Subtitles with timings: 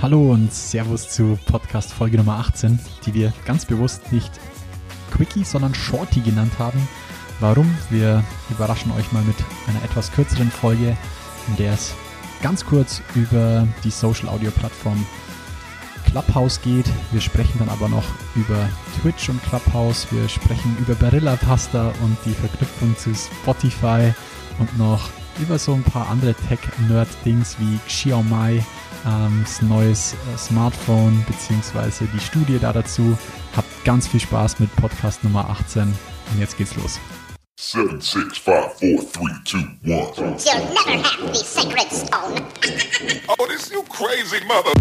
[0.00, 4.30] Hallo und Servus zu Podcast Folge Nummer 18, die wir ganz bewusst nicht
[5.10, 6.86] Quickie, sondern Shorty genannt haben.
[7.40, 7.76] Warum?
[7.90, 9.34] Wir überraschen euch mal mit
[9.66, 10.96] einer etwas kürzeren Folge,
[11.48, 11.94] in der es
[12.44, 15.04] ganz kurz über die Social Audio Plattform
[16.06, 16.86] Clubhouse geht.
[17.10, 18.04] Wir sprechen dann aber noch
[18.36, 18.68] über
[19.00, 20.06] Twitch und Clubhouse.
[20.12, 24.14] Wir sprechen über Barilla Pasta und die Verknüpfung zu Spotify
[24.60, 25.10] und noch
[25.40, 28.62] über so ein paar andere Tech-Nerd-Dings wie Xiaomi,
[29.06, 33.16] ähm, das neues äh, Smartphone beziehungsweise die Studie da dazu.
[33.56, 36.98] Habt ganz viel Spaß mit Podcast Nummer 18 und jetzt geht's los.
[37.60, 40.36] Seven, six, five, four, three, two, one.
[40.38, 42.46] You'll never have the sacred stone.
[43.28, 44.72] Oh, this you crazy mother.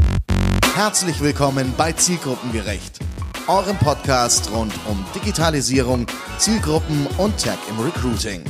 [0.75, 2.99] Herzlich willkommen bei Zielgruppengerecht,
[3.47, 6.05] eurem Podcast rund um Digitalisierung,
[6.37, 8.43] Zielgruppen und Tech im Recruiting.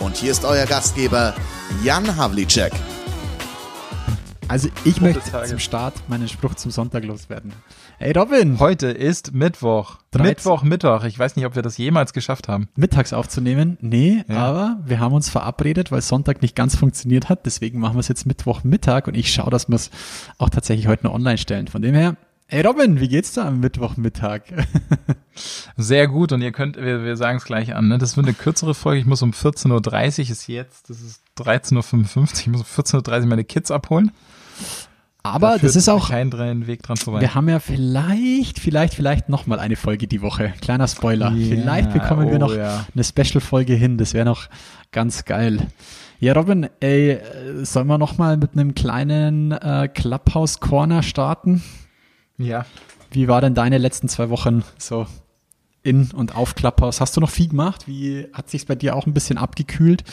[0.00, 1.34] Und hier ist euer Gastgeber
[1.82, 2.72] Jan Havlicek.
[4.48, 5.46] Also ich möchte Tage.
[5.48, 7.52] zum Start meinen Spruch zum Sonntag loswerden.
[7.98, 9.98] Hey Robin, Heute ist Mittwoch.
[10.12, 10.26] 13.
[10.26, 11.04] Mittwoch, Mittwoch.
[11.04, 12.68] Ich weiß nicht, ob wir das jemals geschafft haben.
[12.74, 13.76] mittags aufzunehmen?
[13.82, 14.36] Nee, Ja.
[14.36, 17.44] aber wir haben uns verabredet, weil Sonntag nicht ganz funktioniert hat.
[17.44, 19.90] Deswegen machen wir es jetzt Mittwochmittag und ich schaue, dass wir es
[20.38, 21.68] auch tatsächlich heute noch online stellen.
[21.68, 24.42] Von dem her, hey Robin, wie geht's da am Mittwochmittag?
[25.76, 27.98] Sehr gut und ihr könnt, wir, wir sagen es gleich an, ne?
[27.98, 29.00] das wird eine kürzere Folge.
[29.00, 29.72] Ich muss um 14.30
[30.24, 34.10] Uhr ist jetzt, das ist 13.55 Uhr, ich muss um 14.30 Uhr meine Kids abholen.
[35.22, 36.32] Aber Da das ist auch, kein
[36.66, 37.20] Weg dran vorbei.
[37.20, 40.54] wir haben ja vielleicht, vielleicht, vielleicht noch mal eine Folge die Woche.
[40.60, 41.32] Kleiner Spoiler.
[41.32, 42.86] Ja, vielleicht bekommen wir oh noch ja.
[42.94, 43.98] eine Special-Folge hin.
[43.98, 44.48] Das wäre noch
[44.92, 45.66] ganz geil.
[46.20, 47.18] Ja, Robin, ey,
[47.62, 51.62] sollen wir noch mal mit einem kleinen äh, Clubhouse-Corner starten?
[52.38, 52.64] ja.
[53.10, 55.06] Wie war denn deine letzten zwei Wochen so
[55.82, 57.00] in und auf Clubhouse?
[57.00, 57.86] Hast du noch viel gemacht?
[57.86, 60.04] Wie hat sich's bei dir auch ein bisschen abgekühlt?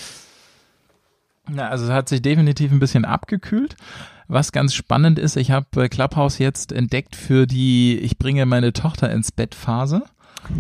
[1.54, 3.76] Ja, also es hat sich definitiv ein bisschen abgekühlt.
[4.28, 8.74] Was ganz spannend ist, ich habe äh, Clubhouse jetzt entdeckt für die Ich bringe meine
[8.74, 10.04] Tochter ins Bett Phase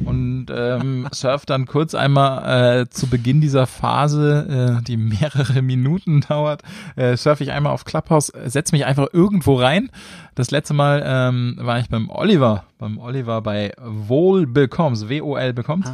[0.06, 6.22] und ähm, surf dann kurz einmal äh, zu Beginn dieser Phase, äh, die mehrere Minuten
[6.28, 6.62] dauert,
[6.96, 9.90] äh, surfe ich einmal auf Clubhouse, setze mich einfach irgendwo rein.
[10.36, 15.92] Das letzte Mal ähm, war ich beim Oliver, beim Oliver bei Wohl bekommst, W-O-L bekommst.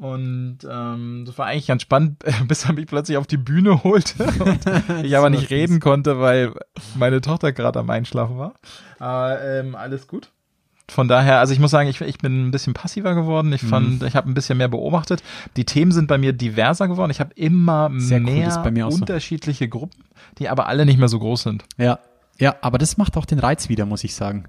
[0.00, 4.24] Und ähm, das war eigentlich ganz spannend, bis er mich plötzlich auf die Bühne holte
[4.38, 6.54] und ich aber nicht reden konnte, weil
[6.94, 8.54] meine Tochter gerade am Einschlafen war.
[8.98, 10.30] Aber ähm, alles gut.
[10.88, 13.52] Von daher, also ich muss sagen, ich, ich bin ein bisschen passiver geworden.
[13.52, 15.22] Ich fand, ich habe ein bisschen mehr beobachtet.
[15.56, 17.12] Die Themen sind bei mir diverser geworden.
[17.12, 19.00] Ich habe immer Sehr cool, mehr mir auch so.
[19.00, 20.02] unterschiedliche Gruppen,
[20.38, 21.64] die aber alle nicht mehr so groß sind.
[21.76, 22.00] Ja.
[22.40, 24.44] Ja, aber das macht auch den Reiz wieder, muss ich sagen.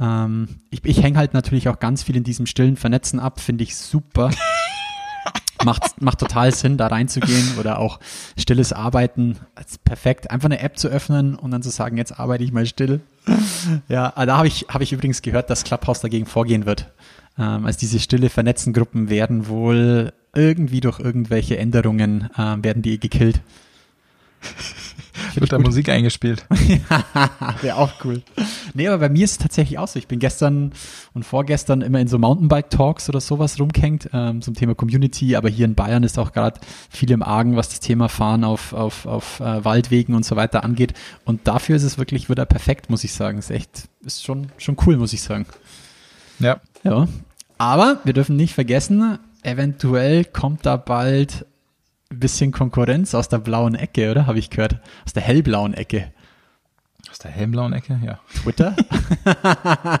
[0.00, 3.64] Ähm, ich ich hänge halt natürlich auch ganz viel in diesem stillen Vernetzen ab, finde
[3.64, 4.30] ich super.
[5.64, 8.00] Macht, macht total Sinn, da reinzugehen oder auch
[8.38, 9.38] stilles Arbeiten.
[9.60, 10.30] Ist perfekt.
[10.30, 13.00] Einfach eine App zu öffnen und dann zu sagen, jetzt arbeite ich mal still.
[13.88, 16.90] Ja, ah, da habe ich, habe ich übrigens gehört, dass Clubhouse dagegen vorgehen wird.
[17.38, 22.98] Ähm, also diese stille vernetzten Gruppen werden wohl irgendwie durch irgendwelche Änderungen ähm, werden die
[22.98, 23.40] gekillt.
[25.40, 26.44] Wird da Musik eingespielt.
[27.62, 28.22] Wäre auch cool.
[28.74, 29.98] Nee, aber bei mir ist es tatsächlich auch so.
[29.98, 30.72] Ich bin gestern
[31.14, 35.36] und vorgestern immer in so Mountainbike-Talks oder sowas rumgehängt ähm, zum Thema Community.
[35.36, 36.60] Aber hier in Bayern ist auch gerade
[36.90, 40.64] viel im Argen, was das Thema Fahren auf, auf, auf äh, Waldwegen und so weiter
[40.64, 40.94] angeht.
[41.24, 43.38] Und dafür ist es wirklich wieder perfekt, muss ich sagen.
[43.38, 45.46] Ist echt, ist schon, schon cool, muss ich sagen.
[46.38, 46.60] Ja.
[46.84, 47.08] Ja.
[47.58, 51.44] Aber wir dürfen nicht vergessen, eventuell kommt da bald
[52.10, 54.26] bisschen Konkurrenz aus der blauen Ecke, oder?
[54.26, 54.80] Habe ich gehört.
[55.04, 56.12] Aus der hellblauen Ecke.
[57.10, 58.18] Aus der hellblauen Ecke, ja.
[58.42, 58.74] Twitter.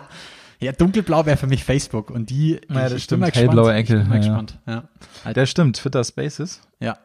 [0.60, 2.60] ja, dunkelblau wäre für mich Facebook und die.
[2.68, 3.34] Ja, das stimmt.
[3.34, 3.80] Hellblaue gespannt.
[3.80, 4.58] Ich bin Ecke, mal ja, gespannt.
[4.66, 4.84] Ja.
[5.24, 6.60] Halt, Der stimmt, Twitter Spaces.
[6.80, 6.98] ja.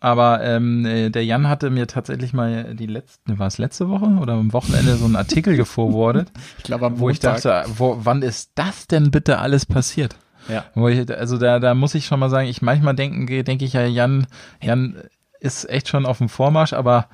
[0.00, 4.06] Aber ähm, äh, der Jan hatte mir tatsächlich mal die letzte, war es letzte Woche
[4.06, 8.22] oder am Wochenende so einen Artikel geforwardet, Ich glaube am wo ich dachte, wo, wann
[8.22, 10.14] ist das denn bitte alles passiert?
[10.48, 10.64] Ja.
[10.74, 13.72] Wo ich, also da, da muss ich schon mal sagen, ich manchmal denken, denke ich
[13.74, 14.26] ja, Jan,
[14.62, 14.96] Jan
[15.40, 17.08] ist echt schon auf dem Vormarsch, aber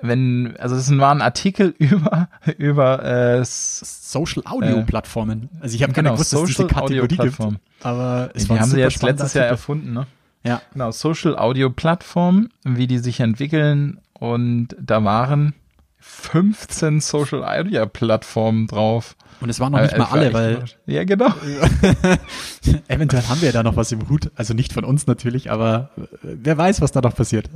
[0.00, 2.28] wenn, also es war ein Artikel über,
[2.58, 5.48] über äh, Social Audio Plattformen.
[5.60, 7.38] Also ich habe gar genau, nicht gewusst, dass es diese Kategorie gibt.
[7.82, 9.54] Aber es die haben sie jetzt letztes Jahr Artikel.
[9.54, 10.06] erfunden, ne?
[10.44, 10.60] Ja.
[10.72, 15.54] Genau, Social Audio Plattform, wie die sich entwickeln und da waren
[16.02, 19.16] 15 Social Audio Plattformen drauf.
[19.40, 20.64] Und es waren noch nicht Äh, mal alle, weil.
[20.86, 21.28] Ja, genau.
[22.88, 24.30] eventuell haben wir ja da noch was im Hut.
[24.34, 27.48] Also nicht von uns natürlich, aber äh, wer weiß, was da noch passiert.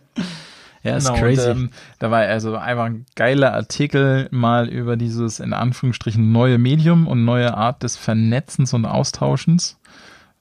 [0.82, 1.50] ja, ist Genau, crazy.
[1.50, 6.58] Und, ähm, da war also einfach ein geiler Artikel mal über dieses in Anführungsstrichen neue
[6.58, 9.78] Medium und neue Art des Vernetzens und Austauschens.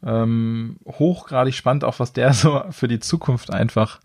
[0.06, 4.00] Ähm, hochgradig spannend, auch was der so für die Zukunft einfach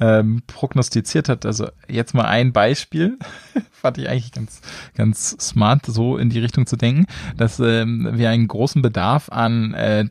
[0.00, 1.46] ähm, prognostiziert hat.
[1.46, 3.18] Also jetzt mal ein Beispiel,
[3.70, 4.60] fand ich eigentlich ganz,
[4.96, 7.06] ganz smart, so in die Richtung zu denken,
[7.36, 10.06] dass ähm, wir einen großen Bedarf an äh,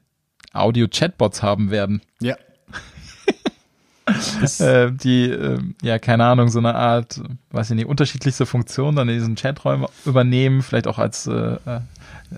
[0.53, 2.01] Audio-Chatbots haben werden.
[2.21, 2.35] Ja.
[4.59, 7.21] äh, die, äh, ja, keine Ahnung, so eine Art,
[7.51, 11.31] weiß ich nicht, unterschiedlichste Funktionen dann in diesen Chaträumen übernehmen, vielleicht auch als äh,
[11.65, 11.79] äh,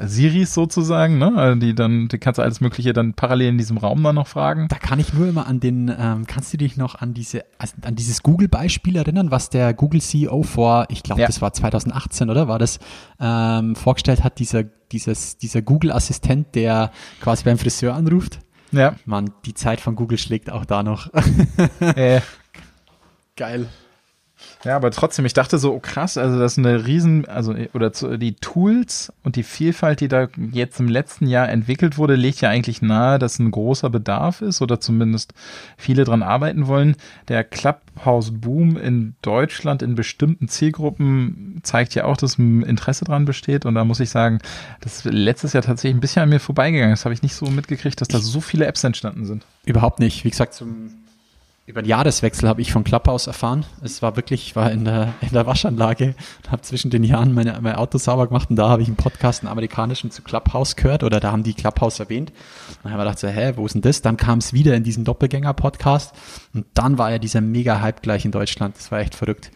[0.01, 1.33] Siris sozusagen, ne?
[1.35, 4.27] Also die dann, die kannst du alles Mögliche dann parallel in diesem Raum dann noch
[4.27, 4.67] fragen.
[4.69, 7.43] Da kann ich nur immer an den, ähm, kannst du dich noch an diese,
[7.81, 11.27] an dieses Google-Beispiel erinnern, was der Google-CEO vor, ich glaube, Ja.
[11.27, 12.47] das war 2018, oder?
[12.47, 12.79] War das,
[13.19, 18.39] ähm, vorgestellt hat, dieser, dieses, dieser Google-Assistent, der quasi beim Friseur anruft?
[18.71, 18.95] Ja.
[19.05, 21.09] Mann, die Zeit von Google schlägt auch da noch.
[21.79, 22.21] Äh,
[23.37, 23.67] Geil.
[24.63, 27.93] Ja, aber trotzdem, ich dachte so, oh krass, also das ist eine riesen, also oder
[27.93, 32.41] zu, die Tools und die Vielfalt, die da jetzt im letzten Jahr entwickelt wurde, legt
[32.41, 35.33] ja eigentlich nahe, dass ein großer Bedarf ist oder zumindest
[35.77, 36.95] viele dran arbeiten wollen.
[37.27, 43.65] Der Clubhouse-Boom in Deutschland in bestimmten Zielgruppen zeigt ja auch, dass ein Interesse dran besteht
[43.65, 44.39] und da muss ich sagen,
[44.81, 46.93] das ist letztes Jahr tatsächlich ein bisschen an mir vorbeigegangen.
[46.93, 49.45] Das habe ich nicht so mitgekriegt, dass da so viele Apps entstanden sind.
[49.65, 50.23] Überhaupt nicht.
[50.23, 51.04] Wie gesagt, zum
[51.67, 53.65] über den Jahreswechsel habe ich von Clubhouse erfahren.
[53.81, 56.13] Es war wirklich, ich war in der, in der Waschanlage
[56.43, 58.97] und habe zwischen den Jahren meine, mein Auto sauber gemacht und da habe ich einen
[58.97, 62.31] Podcast, einen amerikanischen zu Clubhouse gehört oder da haben die Clubhouse erwähnt.
[62.83, 64.03] Dann habe ich gedacht so, hä, wo ist denn das?
[64.03, 66.13] Dann kam es wieder in diesen Doppelgänger-Podcast
[66.53, 68.75] und dann war ja dieser Mega-Hype gleich in Deutschland.
[68.77, 69.49] Das war echt verrückt.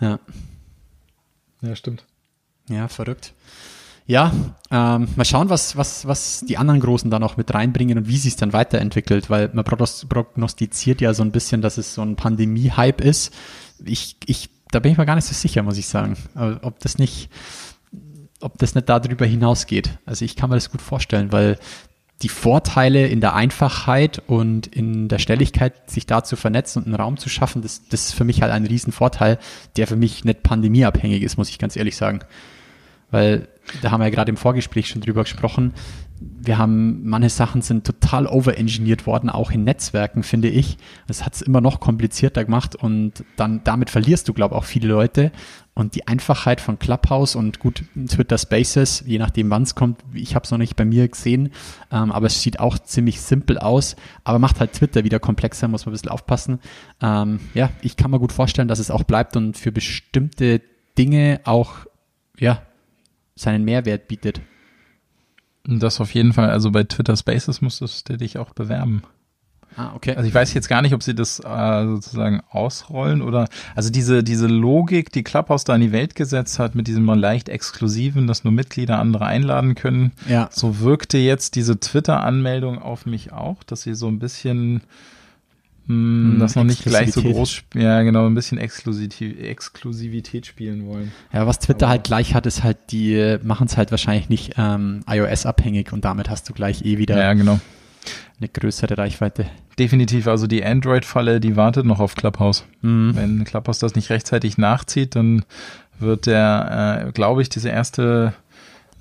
[0.00, 0.18] Ja,
[1.62, 2.04] Ja, stimmt.
[2.68, 3.32] ja verrückt.
[4.06, 4.32] Ja,
[4.70, 8.18] ähm, mal schauen, was, was, was die anderen Großen da noch mit reinbringen und wie
[8.18, 12.02] sie es dann weiterentwickelt, weil man prognos- prognostiziert ja so ein bisschen, dass es so
[12.02, 13.32] ein Pandemie-Hype ist.
[13.82, 16.18] Ich, ich, da bin ich mir gar nicht so sicher, muss ich sagen,
[16.60, 17.30] ob das nicht,
[18.40, 19.98] ob das nicht darüber hinausgeht.
[20.04, 21.58] Also ich kann mir das gut vorstellen, weil
[22.20, 26.94] die Vorteile in der Einfachheit und in der Schnelligkeit, sich da zu vernetzen und einen
[26.94, 29.38] Raum zu schaffen, das, das ist für mich halt ein Riesenvorteil,
[29.76, 32.20] der für mich nicht pandemieabhängig ist, muss ich ganz ehrlich sagen.
[33.10, 33.48] Weil
[33.82, 35.72] da haben wir ja gerade im Vorgespräch schon drüber gesprochen.
[36.20, 40.78] Wir haben, manche Sachen sind total overengineert worden, auch in Netzwerken, finde ich.
[41.06, 44.64] Das hat es immer noch komplizierter gemacht und dann damit verlierst du, glaube ich, auch
[44.64, 45.32] viele Leute.
[45.74, 50.36] Und die Einfachheit von Clubhouse und gut, Twitter Spaces, je nachdem wann es kommt, ich
[50.36, 51.50] habe es noch nicht bei mir gesehen,
[51.90, 55.84] ähm, aber es sieht auch ziemlich simpel aus, aber macht halt Twitter wieder komplexer, muss
[55.84, 56.60] man ein bisschen aufpassen.
[57.02, 60.60] Ähm, ja, ich kann mir gut vorstellen, dass es auch bleibt und für bestimmte
[60.96, 61.86] Dinge auch,
[62.38, 62.62] ja,
[63.34, 64.40] seinen Mehrwert bietet.
[65.64, 69.02] Das auf jeden Fall, also bei Twitter Spaces musstest du dich auch bewerben.
[69.76, 70.14] Ah, okay.
[70.14, 74.22] Also ich weiß jetzt gar nicht, ob sie das äh, sozusagen ausrollen oder also diese
[74.22, 78.44] diese Logik, die Clubhouse da in die Welt gesetzt hat mit diesem leicht exklusiven, dass
[78.44, 80.12] nur Mitglieder andere einladen können.
[80.28, 80.48] Ja.
[80.52, 84.82] So wirkte jetzt diese Twitter-Anmeldung auf mich auch, dass sie so ein bisschen
[85.86, 91.12] mh, das noch nicht gleich so groß, ja genau, ein bisschen Exklusiv Exklusivität spielen wollen.
[91.32, 95.00] Ja, was Twitter halt gleich hat, ist halt, die machen es halt wahrscheinlich nicht ähm,
[95.08, 97.60] iOS-abhängig und damit hast du gleich eh wieder Ja, genau.
[98.38, 99.46] eine größere Reichweite.
[99.78, 102.64] Definitiv, also die Android-Falle, die wartet noch auf Clubhouse.
[102.82, 103.12] Mhm.
[103.14, 105.44] Wenn Clubhouse das nicht rechtzeitig nachzieht, dann
[105.98, 108.34] wird der, äh, glaube ich, diese erste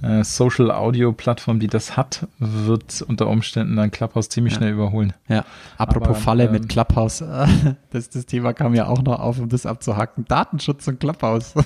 [0.01, 4.59] äh, Social-Audio-Plattform, die das hat, wird unter Umständen dann Clubhouse ziemlich Ja.
[4.59, 5.13] schnell überholen.
[5.27, 5.45] Ja,
[5.77, 7.47] apropos Aber, Falle ähm, mit Clubhouse, äh,
[7.91, 10.25] das, das Thema kam ja auch noch auf, um das abzuhacken.
[10.27, 11.53] Datenschutz und Clubhouse.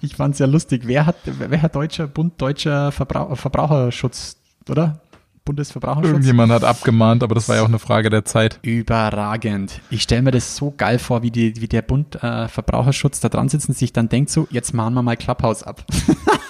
[0.00, 0.82] Ich fand's ja lustig.
[0.86, 4.36] Wer hat, wer hat deutscher, Bund deutscher Verbrauch, Verbraucherschutz,
[4.68, 5.00] oder?
[5.44, 6.10] Bundesverbraucherschutz?
[6.10, 8.58] Irgendjemand hat abgemahnt, aber das war ja auch eine Frage der Zeit.
[8.62, 9.80] Überragend.
[9.90, 13.28] Ich stelle mir das so geil vor, wie, die, wie der Bund äh, Verbraucherschutz da
[13.28, 15.84] dran sitzt und sich dann denkt so, jetzt machen wir mal Clubhouse ab.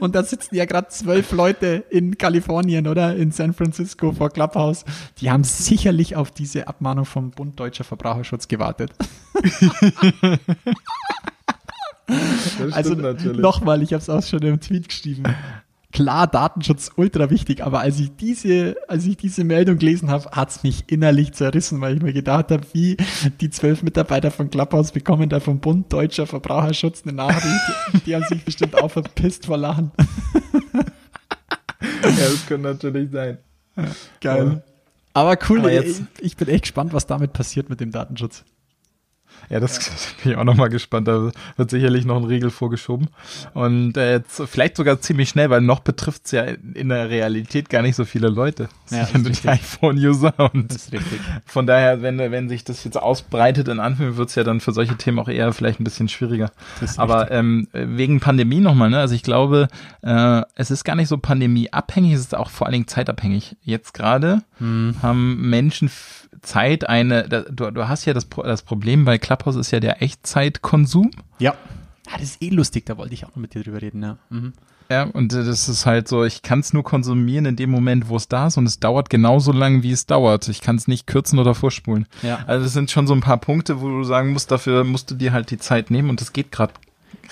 [0.00, 4.84] und da sitzen ja gerade zwölf Leute in Kalifornien oder in San Francisco vor Clubhouse.
[5.18, 8.92] Die haben sicherlich auf diese Abmahnung vom Bund Deutscher Verbraucherschutz gewartet.
[12.72, 15.24] also nochmal, ich habe es auch schon im Tweet geschrieben.
[15.92, 20.62] Klar, Datenschutz ultra wichtig, aber als ich diese, als ich diese Meldung gelesen habe, hat's
[20.62, 22.96] mich innerlich zerrissen, weil ich mir gedacht habe, wie
[23.40, 28.04] die zwölf Mitarbeiter von Clubhouse bekommen da vom Bund Deutscher Verbraucherschutz eine Nachricht.
[28.06, 29.90] Die haben sich bestimmt auch verpisst vor Lachen.
[32.02, 33.38] Ja, das könnte natürlich sein.
[34.20, 34.62] Geil.
[35.14, 38.44] Aber cool, Aber ich, jetzt- ich bin echt gespannt, was damit passiert mit dem Datenschutz.
[39.48, 39.78] Ja, das
[40.22, 41.08] bin ich auch nochmal gespannt.
[41.08, 43.08] Da wird sicherlich noch ein Riegel vorgeschoben.
[43.54, 47.68] Und äh, jetzt vielleicht sogar ziemlich schnell, weil noch betrifft es ja in der Realität
[47.70, 48.68] gar nicht so viele Leute.
[48.88, 49.50] Das Ja, sind die richtig.
[49.50, 50.34] iPhone-User.
[50.52, 50.90] Und Das
[51.46, 54.72] von daher, wenn, wenn sich das jetzt ausbreitet in Anführungszeichen, wird es ja dann für
[54.72, 56.52] solche Themen auch eher vielleicht ein bisschen schwieriger.
[56.80, 58.98] Das Aber ähm, wegen Pandemie nochmal, ne?
[58.98, 59.68] Also ich glaube,
[60.02, 63.56] äh, es ist gar nicht so pandemieabhängig, es ist auch vor allen Dingen zeitabhängig.
[63.62, 64.96] Jetzt gerade Hm.
[65.02, 65.90] haben Menschen
[66.42, 70.02] Zeit eine, da- du, du hast ja das, das Problem bei Clubhouse ist ja der
[70.02, 71.10] Echtzeitkonsum.
[71.38, 71.54] Ja.
[72.10, 74.16] Ja, das ist eh lustig, da wollte ich auch noch mit dir drüber reden, ja.
[74.30, 74.52] Mhm.
[74.90, 78.16] Ja, und das ist halt so, ich kann es nur konsumieren in dem Moment, wo
[78.16, 80.48] es da ist und es dauert genauso lang, wie es dauert.
[80.48, 82.06] Ich kann es nicht kürzen oder vorspulen.
[82.22, 82.40] Ja.
[82.48, 85.14] Also das sind schon so ein paar Punkte, wo du sagen musst, dafür musst du
[85.14, 86.72] dir halt die Zeit nehmen und das geht gerade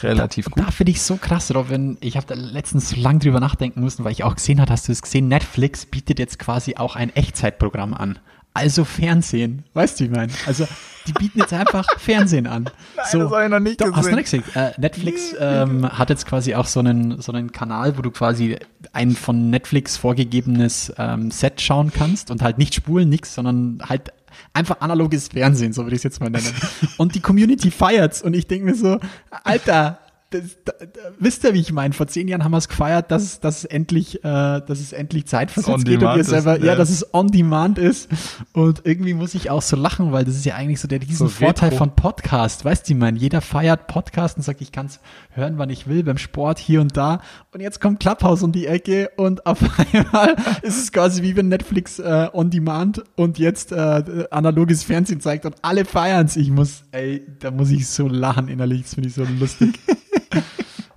[0.01, 0.65] relativ da, gut.
[0.67, 1.99] Da finde ich so krass, Robin.
[2.01, 4.87] Ich habe da letztens so lange drüber nachdenken müssen, weil ich auch gesehen habe, hast
[4.87, 8.21] du es gesehen, Netflix bietet jetzt quasi auch ein Echtzeitprogramm an.
[8.59, 9.65] Also Fernsehen.
[9.75, 10.33] Weißt du, wie ich meine?
[10.47, 10.67] Also,
[11.07, 12.69] die bieten jetzt einfach Fernsehen an.
[13.11, 14.41] so, das hab ich noch nicht Doch, Hast du gesehen.
[14.41, 14.63] nicht gesehen?
[14.63, 18.59] Äh, Netflix ähm, hat jetzt quasi auch so einen, so einen Kanal, wo du quasi
[18.93, 24.13] ein von Netflix vorgegebenes ähm, Set schauen kannst und halt nicht spulen, nix, sondern halt
[24.53, 26.53] einfach analoges Fernsehen, so würde ich es jetzt mal nennen.
[26.99, 28.99] Und die Community feiert's und ich denke mir so,
[29.45, 29.99] Alter,
[30.31, 30.87] das, da, da,
[31.19, 31.95] wisst ihr, wie ich meine?
[31.95, 34.93] Vor zehn Jahren haben wir es gefeiert, dass, es- dass es endlich, äh, dass es
[34.93, 36.75] endlich zeitversetzt geht und ihr ist, selber, ja, ja.
[36.77, 38.09] dass es on demand ist.
[38.53, 41.29] Und irgendwie muss ich auch so lachen, weil das ist ja eigentlich so der riesen
[41.29, 42.65] So von Podcast.
[42.65, 45.87] Weißt du, ich meine, jeder feiert Podcast und sagt, ich kann es hören, wann ich
[45.89, 47.21] will, beim Sport hier und da.
[47.53, 49.59] Und jetzt kommt Clubhouse um die Ecke und auf
[49.93, 55.21] einmal ist es quasi wie wenn Netflix äh, on demand und jetzt äh, analoges Fernsehen
[55.21, 56.37] zeigt und alle feiern's.
[56.37, 59.79] Ich muss, ey, da muss ich so lachen innerlich, das finde ich so lustig.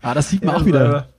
[0.02, 1.10] ah, das sieht man auch wieder.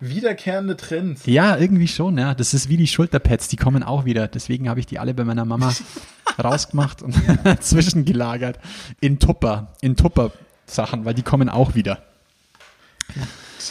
[0.00, 1.26] Wiederkehrende Trends.
[1.26, 2.34] Ja, irgendwie schon, ja.
[2.34, 4.26] Das ist wie die Schulterpads, die kommen auch wieder.
[4.26, 5.72] Deswegen habe ich die alle bei meiner Mama
[6.42, 7.14] rausgemacht und
[7.60, 8.58] zwischengelagert.
[9.00, 12.02] In Tupper, in Tupper-Sachen, weil die kommen auch wieder.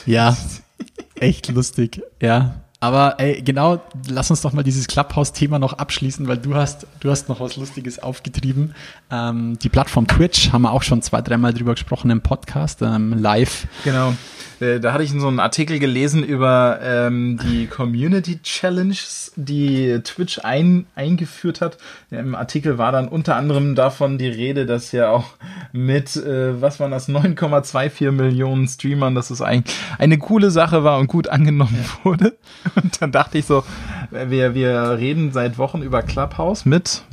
[0.06, 0.38] Ja,
[1.16, 2.62] echt lustig, ja.
[2.84, 7.12] Aber ey, genau, lass uns doch mal dieses Clubhouse-Thema noch abschließen, weil du hast, du
[7.12, 8.74] hast noch was Lustiges aufgetrieben.
[9.12, 13.14] Ähm, die Plattform Twitch haben wir auch schon zwei, dreimal drüber gesprochen im Podcast, ähm,
[13.20, 13.68] live.
[13.84, 14.16] Genau.
[14.62, 20.40] Äh, Da hatte ich so einen Artikel gelesen über ähm, die Community Challenges, die Twitch
[20.44, 21.78] ein, eingeführt hat.
[22.12, 25.26] Im Artikel war dann unter anderem davon die Rede, dass ja auch
[25.72, 29.64] mit, äh, was waren das, 9,24 Millionen Streamern, dass es ein,
[29.98, 32.38] eine coole Sache war und gut angenommen wurde.
[32.76, 33.64] Und dann dachte ich so,
[34.12, 37.04] wir, wir reden seit Wochen über Clubhouse mit,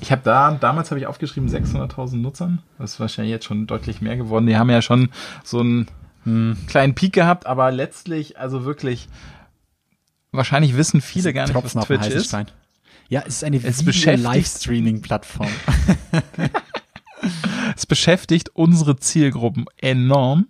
[0.00, 2.62] ich habe da, damals habe ich aufgeschrieben 600.000 Nutzern.
[2.78, 4.46] Das ist wahrscheinlich jetzt schon deutlich mehr geworden.
[4.46, 5.08] Die haben ja schon
[5.44, 5.60] so
[6.26, 9.08] einen kleinen Peak gehabt, aber letztlich, also wirklich,
[10.32, 12.26] wahrscheinlich wissen viele gar nicht, was Twitch ist.
[12.26, 12.46] Stein.
[13.08, 15.48] Ja, es ist eine Video-Livestreaming-Plattform.
[17.76, 20.46] Es beschäftigt unsere Zielgruppen enorm.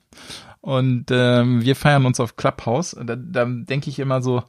[0.61, 2.97] Und ähm, wir feiern uns auf Clubhouse.
[3.05, 4.43] Da, da denke ich immer so,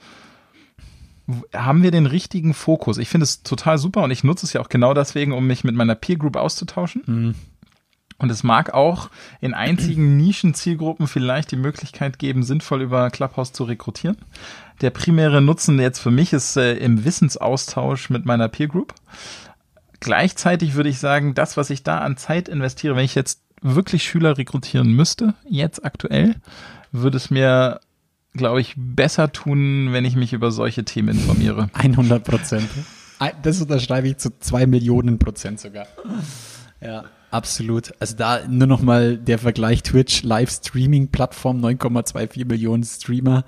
[1.54, 2.98] haben wir den richtigen Fokus?
[2.98, 5.64] Ich finde es total super und ich nutze es ja auch genau deswegen, um mich
[5.64, 7.36] mit meiner Peer Group auszutauschen.
[8.20, 9.10] Und es mag auch
[9.42, 14.18] in einzigen Nischen-Zielgruppen vielleicht die Möglichkeit geben, sinnvoll über Clubhouse zu rekrutieren.
[14.82, 18.94] Der primäre Nutzen jetzt für mich ist äh, im Wissensaustausch mit meiner Peer Group.
[20.00, 24.04] Gleichzeitig würde ich sagen, das, was ich da an Zeit investiere, wenn ich jetzt wirklich
[24.04, 26.36] Schüler rekrutieren müsste, jetzt aktuell,
[26.92, 27.80] würde es mir,
[28.34, 31.70] glaube ich, besser tun, wenn ich mich über solche Themen informiere.
[31.74, 32.70] 100 Prozent.
[33.42, 35.88] Das unterschreibe ich zu zwei Millionen Prozent sogar.
[36.80, 37.94] Ja, absolut.
[38.00, 43.44] Also da nur noch mal der Vergleich Twitch, Live-Streaming-Plattform, 9,24 Millionen Streamer,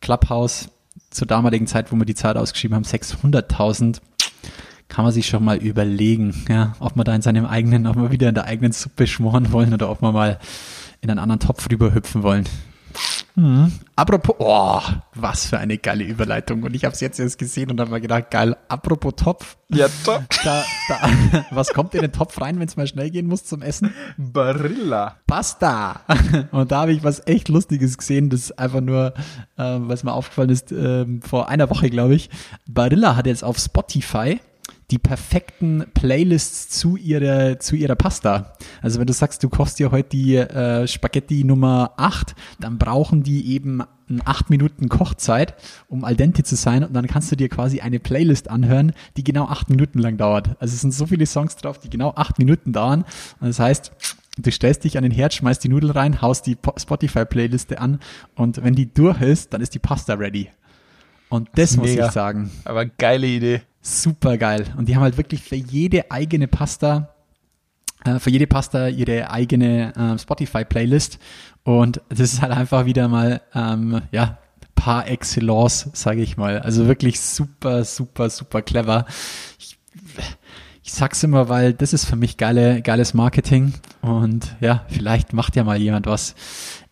[0.00, 0.68] Clubhouse,
[1.10, 4.00] zur damaligen Zeit, wo wir die Zahl ausgeschrieben haben, 600.000.
[4.88, 8.12] Kann man sich schon mal überlegen, ja, ob man da in seinem eigenen, ob wir
[8.12, 10.38] wieder in der eigenen Suppe schmoren wollen oder ob wir mal
[11.00, 12.44] in einen anderen Topf rüberhüpfen wollen.
[13.34, 13.72] Mhm.
[13.96, 14.80] Apropos, oh,
[15.14, 16.62] was für eine geile Überleitung.
[16.62, 19.88] Und ich habe es jetzt erst gesehen und habe mir gedacht, geil, apropos Topf, Ja,
[20.04, 20.24] top.
[20.44, 23.62] da, da, was kommt in den Topf rein, wenn es mal schnell gehen muss zum
[23.62, 23.92] Essen?
[24.16, 25.16] Barilla.
[25.26, 26.00] Pasta.
[26.50, 29.12] Und da habe ich was echt Lustiges gesehen, das einfach nur,
[29.58, 32.30] ähm, was mir aufgefallen ist, ähm, vor einer Woche, glaube ich.
[32.66, 34.40] Barilla hat jetzt auf Spotify
[34.90, 38.52] die perfekten Playlists zu ihrer, zu ihrer Pasta.
[38.82, 43.22] Also wenn du sagst, du kochst dir heute die äh, Spaghetti Nummer 8, dann brauchen
[43.24, 45.54] die eben ein 8 Minuten Kochzeit,
[45.88, 49.24] um al dente zu sein und dann kannst du dir quasi eine Playlist anhören, die
[49.24, 50.50] genau 8 Minuten lang dauert.
[50.60, 53.04] Also es sind so viele Songs drauf, die genau 8 Minuten dauern.
[53.40, 53.92] Und das heißt,
[54.38, 57.98] Du stellst dich an den Herd, schmeißt die Nudeln rein, haust die Po- Spotify-Playliste an
[58.34, 60.50] und wenn die durch ist, dann ist die Pasta ready.
[61.30, 62.04] Und das muss mega.
[62.08, 63.62] ich sagen, Aber geile Idee.
[63.86, 64.66] Super geil.
[64.76, 67.14] Und die haben halt wirklich für jede eigene Pasta,
[68.04, 71.18] äh, für jede Pasta ihre eigene äh, Spotify-Playlist.
[71.62, 74.38] Und das ist halt einfach wieder mal, ähm, ja,
[74.74, 76.60] par excellence, sage ich mal.
[76.60, 79.06] Also wirklich super, super, super clever.
[79.58, 79.78] Ich,
[80.82, 83.72] ich sag's immer, weil das ist für mich geile, geiles Marketing.
[84.02, 86.34] Und ja, vielleicht macht ja mal jemand was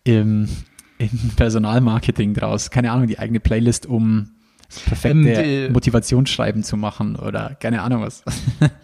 [0.03, 0.49] im,
[0.97, 2.71] im Personalmarketing draus.
[2.71, 4.34] Keine Ahnung, die eigene Playlist um
[4.79, 8.23] perfekte Ähm, die- Motivationsschreiben zu machen oder keine Ahnung was.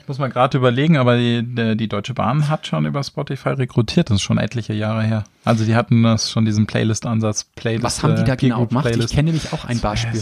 [0.01, 1.41] Ich muss mal gerade überlegen, aber die,
[1.77, 5.23] die, Deutsche Bahn hat schon über Spotify rekrutiert, das ist schon etliche Jahre her.
[5.45, 7.45] Also die hatten das schon diesen Playlist-Ansatz.
[7.55, 8.85] Playlist, was haben die äh, da genau gemacht?
[8.87, 9.13] Ich Playlist.
[9.13, 10.21] kenne nämlich auch ein Beispiel.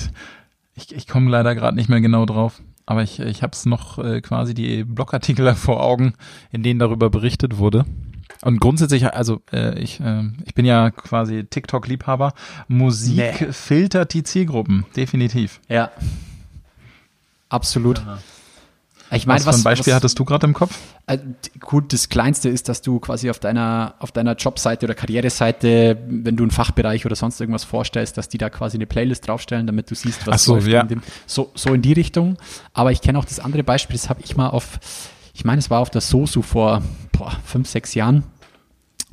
[0.76, 2.62] Ich, ich komme leider gerade nicht mehr genau drauf.
[2.86, 6.14] Aber ich, ich habe es noch äh, quasi die Blogartikel vor Augen,
[6.52, 7.86] in denen darüber berichtet wurde.
[8.41, 12.34] Und grundsätzlich, also äh, ich, äh, ich bin ja quasi TikTok-Liebhaber.
[12.67, 13.51] Musik Nee.
[13.51, 15.60] filtert die Zielgruppen, definitiv.
[15.67, 15.91] Ja.
[17.50, 18.01] Absolut.
[19.12, 20.77] Ich Was, meine, für ein Beispiel hattest du gerade im Kopf?
[21.08, 21.17] Äh,
[21.60, 26.38] Gut, das Kleinste ist, dass du quasi auf deiner, auf deiner Jobseite oder Karriereseite, wenn
[26.38, 29.89] du einen Fachbereich oder sonst irgendwas vorstellst, dass die da quasi eine Playlist draufstellen, damit
[29.89, 30.81] du siehst, was Ach so, läuft ja.
[30.81, 32.38] in dem, so, so in die Richtung.
[32.74, 34.79] Aber ich kenne auch das andere Beispiel, das habe ich mal auf,
[35.39, 36.81] ich meine, es war auf der SOSU vor
[37.13, 38.24] boah, fünf, sechs Jahren.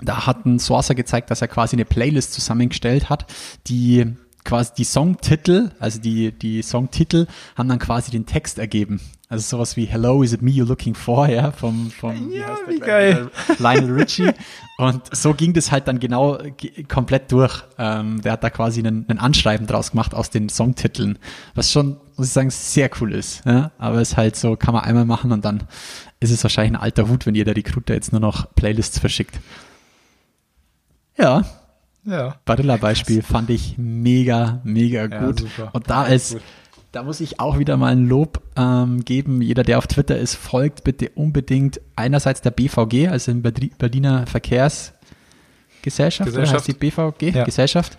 [0.02, 3.26] Da hat ein Sourcer gezeigt, dass er quasi eine Playlist zusammengestellt hat,
[3.68, 9.00] die quasi die Songtitel, also die, die Songtitel haben dann quasi den Text ergeben.
[9.28, 12.76] Also sowas wie Hello, is it me you're looking for, ja, vom, vom Ja, wie
[12.76, 12.86] gleich?
[13.16, 13.30] geil.
[13.58, 14.30] Lionel Richie.
[14.78, 17.64] Und so ging das halt dann genau ge- komplett durch.
[17.76, 21.18] Ähm, der hat da quasi einen, einen Anschreiben draus gemacht aus den Songtiteln,
[21.56, 23.44] was schon, muss ich sagen, sehr cool ist.
[23.44, 23.72] Ja?
[23.78, 25.64] Aber es ist halt so, kann man einmal machen und dann
[26.20, 29.38] ist es wahrscheinlich ein alter Hut, wenn jeder Recruiter jetzt nur noch Playlists verschickt.
[31.18, 31.44] Ja,
[32.04, 32.36] Ja.
[32.44, 35.40] Barilla-Beispiel fand ich mega, mega Ja, gut.
[35.40, 35.70] super.
[35.72, 36.36] Und da ist,
[36.92, 39.42] da muss ich auch wieder mal ein Lob ähm, geben.
[39.42, 46.30] Jeder, der auf Twitter ist, folgt bitte unbedingt einerseits der BVG, also Berdi- Berliner Verkehrsgesellschaft,
[46.30, 46.68] oder heißt Gesellschaft.
[46.68, 47.44] die BVG, Ja.
[47.44, 47.98] Gesellschaft.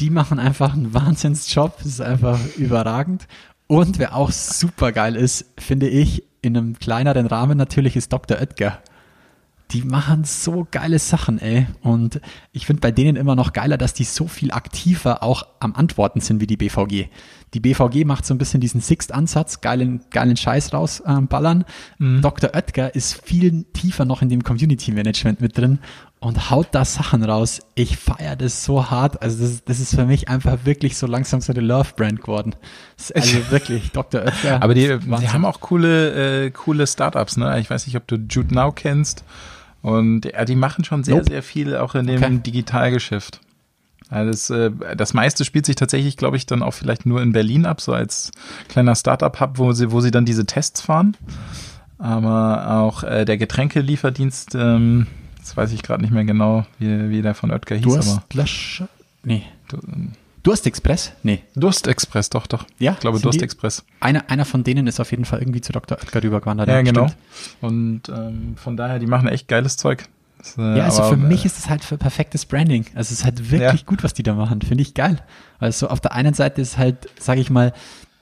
[0.00, 1.78] Die machen einfach einen Wahnsinnsjob.
[1.78, 3.26] Das ist einfach überragend.
[3.68, 8.38] Und wer auch super geil ist, finde ich, in einem kleineren Rahmen natürlich, ist Dr.
[8.38, 8.80] Oetker
[9.72, 11.66] die machen so geile Sachen, ey.
[11.82, 12.20] Und
[12.52, 16.20] ich finde bei denen immer noch geiler, dass die so viel aktiver auch am Antworten
[16.20, 17.08] sind wie die BVG.
[17.54, 21.18] Die BVG macht so ein bisschen diesen Sixt-Ansatz, geilen, geilen Scheiß rausballern.
[21.18, 21.64] Ähm, ballern.
[22.20, 22.50] Dr.
[22.54, 25.78] Oetker ist viel tiefer noch in dem Community-Management mit drin
[26.18, 27.60] und haut da Sachen raus.
[27.74, 29.22] Ich feiere das so hart.
[29.22, 32.56] Also das, das ist für mich einfach wirklich so langsam so eine Love-Brand geworden.
[33.14, 34.22] Also wirklich, Dr.
[34.22, 34.62] Oetker.
[34.62, 37.58] Aber die, die haben auch coole, äh, coole Startups, ne?
[37.60, 39.24] Ich weiß nicht, ob du Jude Now kennst.
[39.82, 41.30] Und ja, die machen schon sehr, Nope.
[41.30, 42.40] sehr viel auch in dem Okay.
[42.44, 43.40] Digitalgeschäft.
[44.08, 47.32] Also das, äh, das meiste spielt sich tatsächlich, glaube ich, dann auch vielleicht nur in
[47.32, 48.30] Berlin ab, so als
[48.68, 51.16] kleiner Startup-Hub, wo sie, wo sie dann diese Tests fahren.
[51.98, 55.06] Aber auch äh, der Getränkelieferdienst, ähm,
[55.38, 58.88] das weiß ich gerade nicht mehr genau, wie, wie der von Oetker hieß, aber Durstlöscher?
[59.24, 59.42] Nee.
[59.68, 59.78] Du-
[60.42, 61.12] Durstexpress?
[61.24, 61.40] Nee.
[61.56, 62.66] Durstexpress, doch, doch.
[62.78, 63.84] Ja, ich glaube Durstexpress.
[63.98, 65.98] Einer, einer von denen ist auf jeden Fall irgendwie zu Dr.
[65.98, 66.68] Oetker rübergewandert.
[66.68, 67.08] Ja, genau.
[67.08, 67.16] stimmt.
[67.62, 70.04] Und ähm, von daher, die machen echt geiles Zeug.
[70.38, 72.84] Das, äh, Ja, also aber, für mich äh, ist es halt für perfektes Branding.
[72.94, 73.86] Also es ist halt wirklich Ja.
[73.86, 74.60] gut, was die da machen.
[74.62, 75.18] Finde ich geil.
[75.58, 77.72] Also auf der einen Seite ist halt, sage ich mal,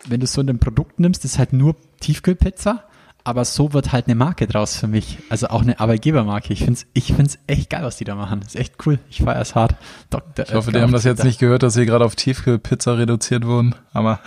[0.07, 2.85] wenn du so ein Produkt nimmst, ist halt nur Tiefkühlpizza,
[3.27, 5.18] aber so wird halt eine Marke draus für mich.
[5.31, 6.53] Also auch eine Arbeitgebermarke.
[6.53, 8.42] Ich finde es ich find's echt geil, was die da machen.
[8.42, 8.98] ist echt cool.
[9.09, 9.77] Ich feiere es hart.
[10.11, 10.44] Dr.
[10.46, 13.74] Ich hoffe, die haben das jetzt nicht gehört, dass sie gerade auf Tiefkühlpizza reduziert wurden.
[13.94, 14.20] Aber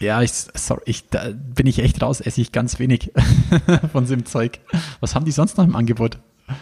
[0.00, 3.12] Ja, ich, sorry, ich, da bin ich echt raus, esse ich ganz wenig
[3.92, 4.58] von so einem Zeug.
[4.98, 6.18] Was haben die sonst noch im Angebot?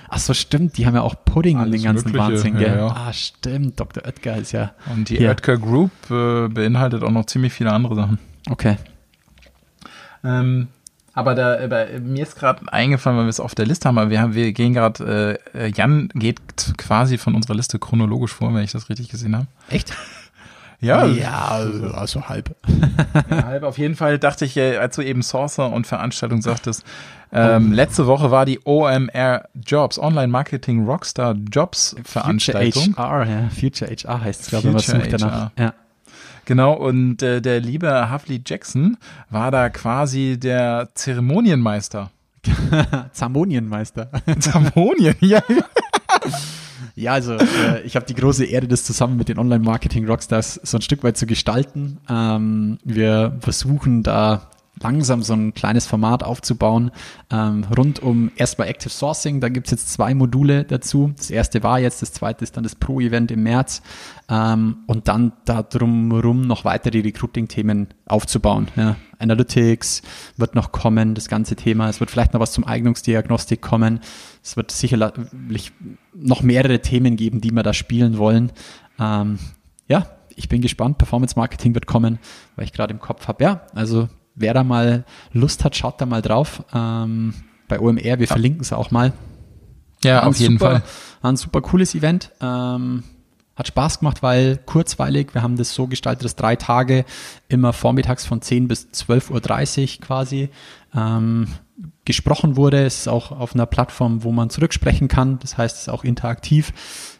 [0.08, 2.60] Ach so, stimmt, die haben ja auch Pudding und Alles den ganzen Mögliche, Wahnsinn, ja,
[2.60, 2.78] gell?
[2.78, 2.86] ja.
[2.88, 4.04] Ah, stimmt, Dr.
[4.04, 4.72] Oetker ist ja.
[4.92, 5.30] und die Hier.
[5.30, 8.18] Oetker Group äh, beinhaltet auch noch ziemlich viele andere Sachen.
[8.48, 8.76] Okay.
[10.22, 10.68] Ähm,
[11.12, 14.10] aber da, äh, mir ist gerade eingefallen, weil wir es auf der Liste haben, aber
[14.10, 16.40] wir, haben, wir gehen gerade, äh, Jan geht
[16.76, 19.46] quasi von unserer Liste chronologisch vor, wenn ich das richtig gesehen habe.
[19.68, 19.92] Echt?
[20.80, 22.56] Ja, Ja, also, also halb.
[23.30, 26.84] Ja, halb auf jeden Fall dachte ich, äh, als du eben Sourcer und Veranstaltung sagtest,
[27.32, 32.94] ähm, letzte Woche war die OMR Jobs, Online Marketing Rockstar Jobs Veranstaltung.
[32.94, 33.48] Future HR, ja.
[33.48, 35.50] Future HR heißt es, glaube ich, wenn man sucht danach.
[35.58, 35.74] Ja.
[36.44, 38.96] Genau, und äh, der liebe Huffley Jackson
[39.28, 42.10] war da quasi der Zeremonienmeister.
[43.12, 44.10] Zamonienmeister.
[44.40, 45.42] Zeremonien, ja.
[46.94, 50.82] Ja, also äh, ich habe die große Ehre, das zusammen mit den Online-Marketing-Rockstars so ein
[50.82, 51.98] Stück weit zu gestalten.
[52.08, 54.50] Ähm, wir versuchen da
[54.82, 56.90] langsam so ein kleines Format aufzubauen,
[57.30, 59.40] ähm, rund um erstmal Active Sourcing.
[59.40, 61.12] Da gibt's jetzt zwei Module dazu.
[61.16, 63.82] Das erste war jetzt, das zweite ist dann das Pro-Event im März.
[64.28, 68.68] Ähm, und dann da drumherum noch weitere Recruiting-Themen aufzubauen.
[68.76, 68.96] Ja.
[69.18, 70.02] Analytics
[70.36, 71.88] wird noch kommen, das ganze Thema.
[71.88, 74.00] Es wird vielleicht noch was zum Eignungsdiagnostik kommen.
[74.42, 75.72] Es wird sicherlich
[76.14, 78.52] noch mehrere Themen geben, die wir da spielen wollen.
[78.98, 79.38] Ähm,
[79.86, 80.98] ja, ich bin gespannt.
[80.98, 82.18] Performance Marketing wird kommen,
[82.56, 83.44] weil ich gerade im Kopf habe.
[83.44, 86.64] Ja, also wer da mal Lust hat, schaut da mal drauf.
[86.72, 87.34] Ähm,
[87.68, 89.12] bei OMR, wir verlinken es auch mal.
[90.02, 90.82] Ja, auf jeden super, Fall.
[91.20, 92.30] War ein super cooles Event.
[92.40, 93.04] Ähm,
[93.54, 97.04] Hat Spaß gemacht, weil kurzweilig, wir haben das so gestaltet, dass drei Tage
[97.48, 100.48] immer vormittags von 10 bis 12.30 Uhr quasi
[100.94, 101.48] ähm,
[102.04, 102.84] gesprochen wurde.
[102.84, 105.38] Es ist auch auf einer Plattform, wo man zurücksprechen kann.
[105.40, 106.72] Das heißt, es ist auch interaktiv.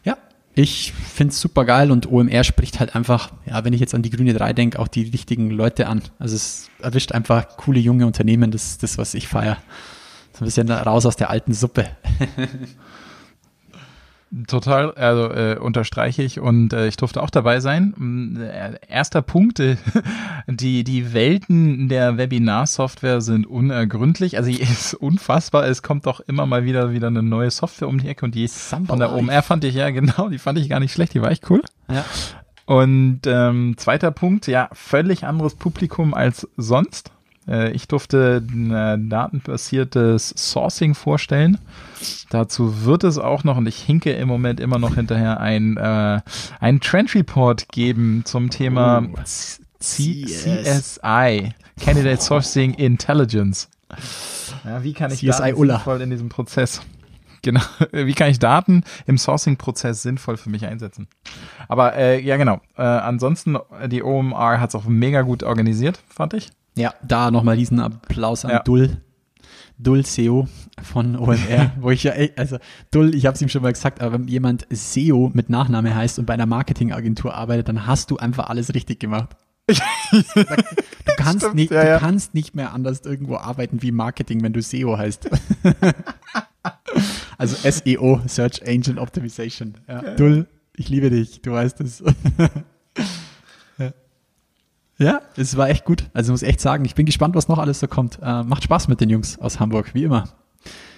[0.05, 0.17] Ja,
[0.55, 4.03] ich finde es super geil und OMR spricht halt einfach, ja, wenn ich jetzt an
[4.03, 6.03] die Grüne 3 denke, auch die richtigen Leute an.
[6.19, 9.59] Also es erwischt einfach coole junge Unternehmen, das ist das, was ich feiere.
[10.33, 11.89] So ein bisschen raus aus der alten Suppe.
[14.47, 17.95] Total, also äh, unterstreiche ich und äh, ich durfte auch dabei sein.
[17.97, 19.77] Mm, äh, erster Punkt, äh,
[20.47, 24.37] die, die Welten der Webinar-Software sind unergründlich.
[24.37, 27.99] Also es ist unfassbar, es kommt doch immer mal wieder wieder eine neue Software um
[27.99, 29.13] die Ecke und die Samba von der.
[29.13, 31.63] OMR fand ich ja genau, die fand ich gar nicht schlecht, die war echt cool.
[31.91, 32.05] Ja.
[32.67, 37.11] Und ähm, zweiter Punkt, ja, völlig anderes Publikum als sonst.
[37.49, 41.59] Äh, ich durfte ein äh, datenbasiertes Sourcing vorstellen.
[42.31, 46.21] Dazu wird es auch noch, und ich hinke im Moment immer noch hinterher, ein, äh,
[46.61, 49.19] ein Trend Report geben zum Thema Oh.
[49.25, 51.01] C C CS.
[51.01, 53.69] CSI, Candidate Sourcing Intelligence.
[54.65, 55.75] Ja, wie kann ich CSI Daten Ulla.
[55.77, 56.83] sinnvoll in diesem Prozess
[57.43, 57.63] Genau.
[57.93, 61.09] Wie kann ich Daten im Sourcing-Prozess sinnvoll für mich einsetzen?
[61.69, 62.61] Aber äh, ja, genau.
[62.77, 66.51] Äh, ansonsten, die OMR hat es auch mega gut organisiert, fand ich.
[66.81, 68.63] Ja, da nochmal riesen Applaus an Ja.
[68.63, 69.03] Dull.
[69.79, 70.47] Dull SEO
[70.83, 72.59] von OMR, wo ich ja, also
[72.91, 76.19] Dull, ich habe es ihm schon mal gesagt, aber wenn jemand SEO mit Nachname heißt
[76.19, 79.37] und bei einer Marketingagentur arbeitet, dann hast du einfach alles richtig gemacht.
[79.71, 79.75] du
[81.17, 81.99] kannst Stimmt, nicht, ja, du ja.
[81.99, 85.31] kannst nicht mehr anders irgendwo arbeiten wie Marketing, wenn du SEO heißt.
[87.39, 89.75] also SEO, Search Engine Optimization.
[89.89, 90.15] Ja.
[90.17, 92.03] Dull, ich liebe dich, du weißt es.
[95.01, 95.21] Ja.
[95.37, 96.05] es war echt gut.
[96.13, 98.19] Also muss echt sagen, ich bin gespannt, was noch alles so kommt.
[98.23, 100.29] Äh, macht Spaß mit den Jungs aus Hamburg, wie immer.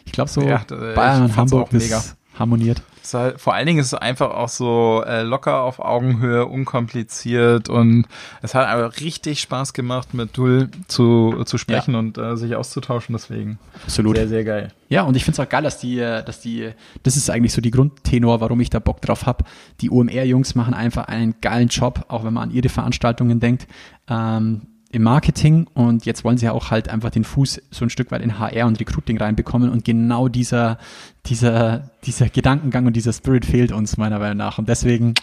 [0.05, 2.83] Ich glaube so Ja, äh, Bayern ich und Hamburg das harmoniert.
[3.12, 8.07] Halt, vor allen Dingen ist es einfach auch so äh, locker auf Augenhöhe, unkompliziert und
[8.42, 13.14] es hat aber richtig Spaß gemacht, mit Dul zu, zu sprechen und äh, sich auszutauschen.
[13.14, 14.16] Deswegen Absolut.
[14.16, 14.73] sehr, sehr geil.
[14.88, 16.71] Ja, und ich finde es auch geil, dass die, äh, dass die,
[17.03, 19.49] das ist eigentlich so die Grundtenor, warum ich da Bock drauf hab.
[19.81, 23.66] Die OMR-Jungs machen einfach einen geilen Job, auch wenn man an ihre Veranstaltungen denkt,
[24.09, 27.90] ähm, im Marketing und jetzt wollen sie ja auch halt einfach den Fuß so ein
[27.90, 30.78] Stück weit in HR und Recruiting reinbekommen und genau dieser,
[31.26, 35.14] dieser, dieser Gedankengang und dieser Spirit fehlt uns meiner Meinung nach und deswegen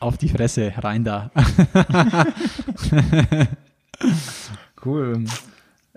[0.00, 1.30] auf die Fresse, rein da.
[4.84, 5.24] Cool.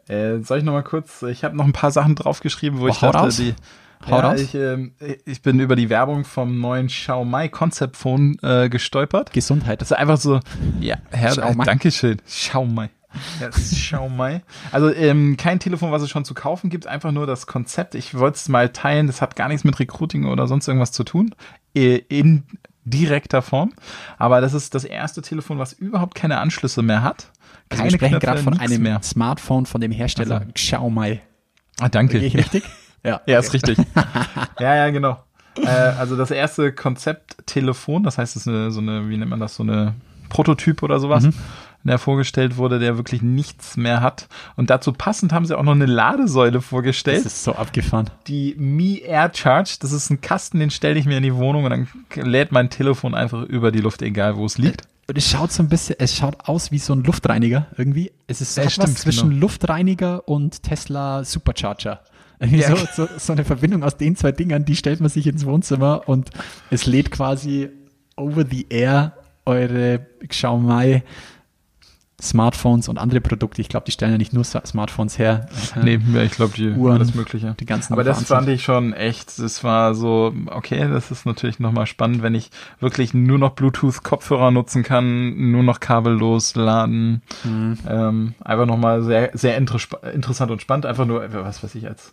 [0.07, 2.87] Äh, soll ich noch mal kurz, ich habe noch ein paar Sachen draufgeschrieben, wo Oh,
[2.87, 3.37] ich dachte, raus.
[3.37, 3.53] die
[4.07, 4.33] ja.
[4.33, 4.93] Ich, ähm,
[5.25, 9.31] ich bin über die Werbung vom neuen Xiaomi Concept Phone äh, gestolpert.
[9.31, 9.79] Gesundheit.
[9.81, 10.39] Das ist einfach so,
[10.79, 11.61] ja, Herr, Xiaomi.
[11.61, 12.17] äh, Dankeschön.
[12.25, 12.89] Xiaomi.
[13.39, 14.41] Ja, ist Xiaomi.
[14.71, 17.95] Also ähm, kein Telefon, was es schon zu kaufen gibt, einfach nur das Konzept.
[17.95, 21.03] Ich wollte es mal teilen, das hat gar nichts mit Recruiting oder sonst irgendwas zu
[21.03, 21.33] tun.
[21.75, 22.43] Äh, In
[22.85, 23.73] direkter Form.
[24.17, 27.31] Aber das ist das erste Telefon, was überhaupt keine Anschlüsse mehr hat.
[27.69, 29.01] Also wir sprechen gerade von einem mehr.
[29.03, 30.51] Smartphone von dem Hersteller Also.
[30.53, 31.19] Xiaomi.
[31.79, 32.19] Ah, danke.
[32.19, 32.63] Gehe ich richtig?
[33.03, 33.21] Ja.
[33.25, 33.77] Ja, ist richtig.
[34.59, 35.23] ja, ja, genau.
[35.57, 39.39] Äh, also das erste Konzepttelefon, das heißt, es ist eine, so eine, wie nennt man
[39.39, 39.95] das, so eine
[40.29, 41.27] Prototyp oder sowas,
[41.89, 44.27] der vorgestellt wurde, der wirklich nichts mehr hat.
[44.55, 47.25] Und dazu passend haben sie auch noch eine Ladesäule Das vorgestellt.
[47.25, 48.09] ist so abgefahren.
[48.27, 51.63] Die Mi Air Charge, das ist ein Kasten, den stelle ich mir in die Wohnung
[51.65, 54.83] und dann lädt mein Telefon einfach über die Luft, egal wo es liegt.
[55.07, 58.11] Und es schaut so ein bisschen, es schaut aus wie so ein Luftreiniger irgendwie.
[58.27, 59.41] Es ist Ja, hat stimmt, was zwischen genau.
[59.41, 62.01] Luftreiniger und Tesla Supercharger.
[62.43, 62.75] Ja.
[62.75, 66.07] so, so, so eine Verbindung aus den zwei Dingern, die stellt man sich ins Wohnzimmer
[66.07, 66.31] und
[66.71, 67.69] es lädt quasi
[68.15, 69.13] over the air
[69.45, 71.03] eure Xiaomi
[72.21, 73.61] Smartphones und andere Produkte.
[73.61, 75.47] Ich glaube, die stellen ja nicht nur Smartphones her.
[75.75, 77.55] Äh, Nee, ja, ich glaube, die Uhren, alles Mögliche.
[77.59, 78.35] die ganzen Aber das Wahnsinn.
[78.37, 82.51] fand ich schon echt, das war so, okay, das ist natürlich nochmal spannend, wenn ich
[82.79, 87.21] wirklich nur noch Bluetooth-Kopfhörer nutzen kann, nur noch kabellos laden.
[87.43, 87.77] Mhm.
[87.87, 89.79] Ähm, einfach nochmal sehr, sehr inter
[90.13, 90.85] interessant und spannend.
[90.85, 92.11] Einfach nur, was weiß ich, als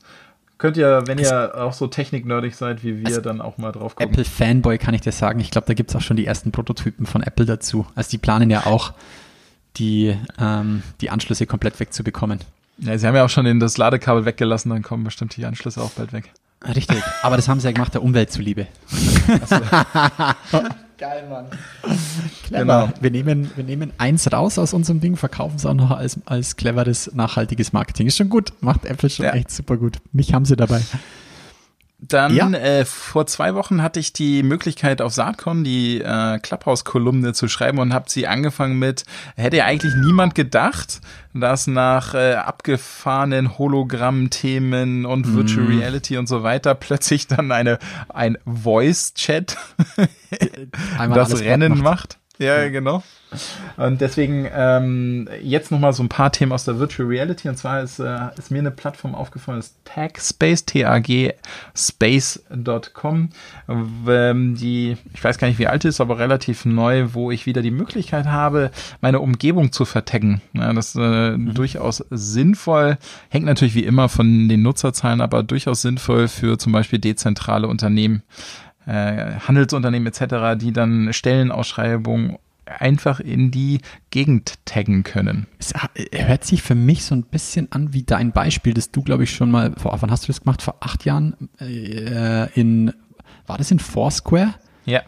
[0.59, 4.13] könnt ihr, wenn ihr auch so techniknerdig seid wie wir, dann auch mal drauf gucken.
[4.13, 5.41] Apple Fanboy kann ich dir sagen.
[5.41, 7.87] Ich glaube, da gibt es auch schon die ersten Prototypen von Apple dazu.
[7.95, 8.93] Also die planen ja auch,
[9.77, 12.41] die, ähm, die Anschlüsse komplett wegzubekommen.
[12.79, 15.81] Ja, sie haben ja auch schon den, das Ladekabel weggelassen, dann kommen bestimmt die Anschlüsse
[15.83, 16.31] auch bald weg.
[16.75, 17.03] Richtig.
[17.23, 18.67] Aber das haben sie ja gemacht, der Umwelt zuliebe.
[20.99, 21.47] Geil, Mann.
[22.45, 22.61] Clever.
[22.65, 22.89] Genau.
[23.01, 26.57] Wir, nehmen, wir nehmen eins raus aus unserem Ding, verkaufen es auch noch als, als
[26.57, 28.09] cleveres, nachhaltiges Marketing.
[28.09, 28.53] Ist schon gut.
[28.61, 29.33] Macht Apple schon Ja.
[29.35, 29.99] echt super gut.
[30.13, 30.81] Mich haben sie dabei.
[32.01, 32.49] Dann Ja.
[32.51, 37.79] äh, vor zwei Wochen hatte ich die Möglichkeit auf Saatcon die äh, Clubhouse-Kolumne zu schreiben
[37.79, 41.01] und habe sie angefangen mit, hätte ja eigentlich niemand gedacht,
[41.35, 48.39] dass nach äh, abgefahrenen Hologramm-Themen und Virtual Reality und so weiter plötzlich dann eine ein
[48.47, 49.57] Voice-Chat
[51.15, 52.19] das Rennen platt macht.
[52.39, 53.03] Ja, genau.
[53.77, 57.49] Und deswegen ähm, jetzt nochmal so ein paar Themen aus der Virtual Reality.
[57.49, 61.35] Und zwar ist, äh, ist mir eine Plattform aufgefallen, das Tagspace, T-A-G
[61.77, 63.29] space.com,
[63.69, 67.61] ähm, die, ich weiß gar nicht, wie alt ist, aber relativ neu, wo ich wieder
[67.61, 68.71] die Möglichkeit habe,
[69.01, 70.41] meine Umgebung zu vertaggen.
[70.55, 72.99] Ja, das ist äh, durchaus sinnvoll,
[73.29, 78.23] hängt natürlich wie immer von den Nutzerzahlen, aber durchaus sinnvoll für zum Beispiel dezentrale Unternehmen
[78.93, 85.47] Handelsunternehmen etc., die dann Stellenausschreibungen einfach in die Gegend taggen können.
[85.59, 89.03] Es ha- hört sich für mich so ein bisschen an wie dein Beispiel, das du,
[89.03, 90.61] glaube ich, schon mal, vor, wann hast du das gemacht?
[90.63, 92.93] Vor acht Jahren äh, in,
[93.47, 94.55] war das in Foursquare?
[94.85, 95.03] Ja.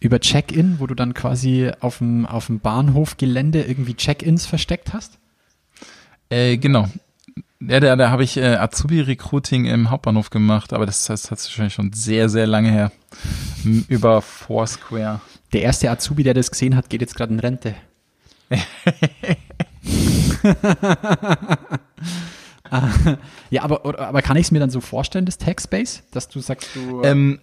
[0.00, 5.18] Über Check-in, wo du dann quasi auf dem, auf dem Bahnhofgelände irgendwie Check-ins versteckt hast?
[6.30, 6.88] Äh, genau.
[7.60, 11.74] Ja, da, da habe ich äh, Azubi-Recruiting im Hauptbahnhof gemacht, aber das, das hat wahrscheinlich
[11.74, 12.92] schon sehr, sehr lange her.
[13.88, 15.20] Über Foursquare.
[15.52, 17.74] Der erste Azubi, der das gesehen hat, geht jetzt gerade in Rente.
[22.70, 22.88] Ah,
[23.50, 26.68] ja, aber, aber kann ich es mir dann so vorstellen, das Tagspace, dass du sagst,
[26.74, 27.02] du.
[27.04, 27.38] Ähm,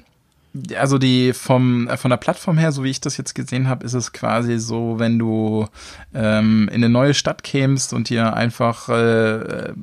[0.75, 3.85] also die vom äh, von der Plattform her, so wie ich das jetzt gesehen habe,
[3.85, 5.67] ist es quasi so, wenn du
[6.13, 9.73] ähm, in eine neue Stadt kämst und dir einfach äh,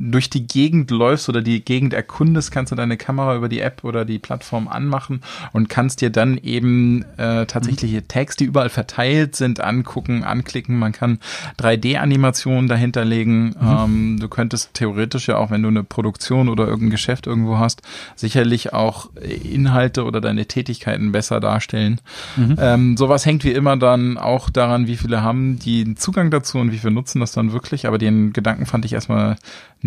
[0.00, 3.84] durch die Gegend läufst oder die Gegend erkundest, kannst du deine Kamera über die App
[3.84, 5.20] oder die Plattform anmachen
[5.52, 10.78] und kannst dir dann eben äh, tatsächliche Tags, die überall verteilt sind, angucken, anklicken.
[10.78, 11.18] Man kann
[11.58, 13.54] 3D-Animationen dahinter legen.
[13.62, 17.82] Ähm, du könntest theoretisch ja auch, wenn du eine Produktion oder irgendein Geschäft irgendwo hast,
[18.16, 22.00] sicherlich auch Inhalte oder deine Tätigkeiten besser darstellen.
[22.58, 26.72] Ähm, sowas hängt wie immer dann auch daran, wie viele haben die Zugang dazu und
[26.72, 27.86] wie viele nutzen das dann wirklich.
[27.86, 29.36] Aber den Gedanken fand ich erstmal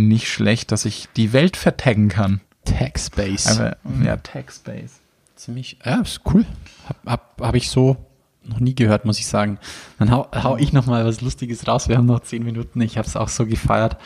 [0.07, 2.41] nicht schlecht, dass ich die Welt vertaggen kann.
[2.65, 3.59] Tagspace.
[3.59, 4.99] Einfach, ja, Tagspace.
[5.35, 6.45] Ziemlich, ja, ist cool.
[6.87, 7.97] Hab, hab, hab ich so
[8.45, 9.57] noch nie gehört, muss ich sagen.
[9.99, 11.87] Dann hau, hau ich noch mal was Lustiges raus.
[11.87, 12.81] Wir haben noch zehn Minuten.
[12.81, 13.97] Ich habe es auch so gefeiert.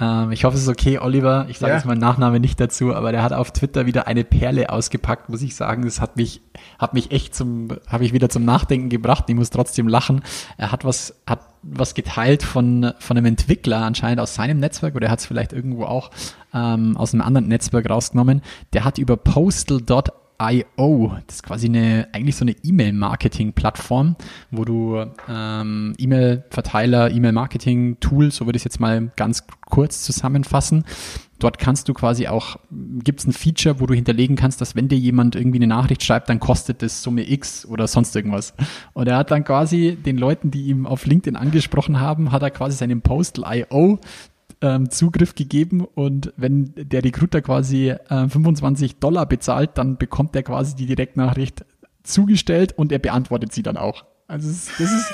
[0.00, 1.46] Ähm, ich hoffe, es ist okay, Oliver.
[1.48, 1.76] Ich sage Ja.
[1.78, 5.42] jetzt meinen Nachname nicht dazu, aber der hat auf Twitter wieder eine Perle ausgepackt, muss
[5.42, 5.84] ich sagen.
[5.84, 6.40] Das hat mich,
[6.78, 9.24] hat mich echt zum, habe ich wieder zum Nachdenken gebracht.
[9.28, 10.22] Ich muss trotzdem lachen.
[10.56, 15.06] Er hat was, hat was geteilt von, von einem Entwickler anscheinend aus seinem Netzwerk oder
[15.06, 16.10] er hat es vielleicht irgendwo auch
[16.52, 18.42] ähm, aus einem anderen Netzwerk rausgenommen.
[18.72, 19.16] Der hat über
[20.38, 24.16] postal.io, das ist quasi eine, eigentlich so eine E-Mail-Marketing-Plattform,
[24.50, 30.84] wo du ähm, E-Mail-Verteiler, E-Mail-Marketing-Tool, so würde ich es jetzt mal ganz kurz zusammenfassen.
[31.40, 34.88] Dort kannst du quasi auch, gibt es ein Feature, wo du hinterlegen kannst, dass wenn
[34.88, 38.54] dir jemand irgendwie eine Nachricht schreibt, dann kostet das Summe X oder sonst irgendwas.
[38.92, 42.50] Und er hat dann quasi den Leuten, die ihm auf LinkedIn angesprochen haben, hat er
[42.50, 43.98] quasi seinen Postal.io
[44.64, 50.42] ähm, Zugriff gegeben und wenn der Recruiter quasi äh, 25 Dollar bezahlt, dann bekommt er
[50.42, 51.66] quasi die Direktnachricht
[52.02, 54.04] zugestellt und er beantwortet sie dann auch.
[54.26, 55.12] Also es das ist,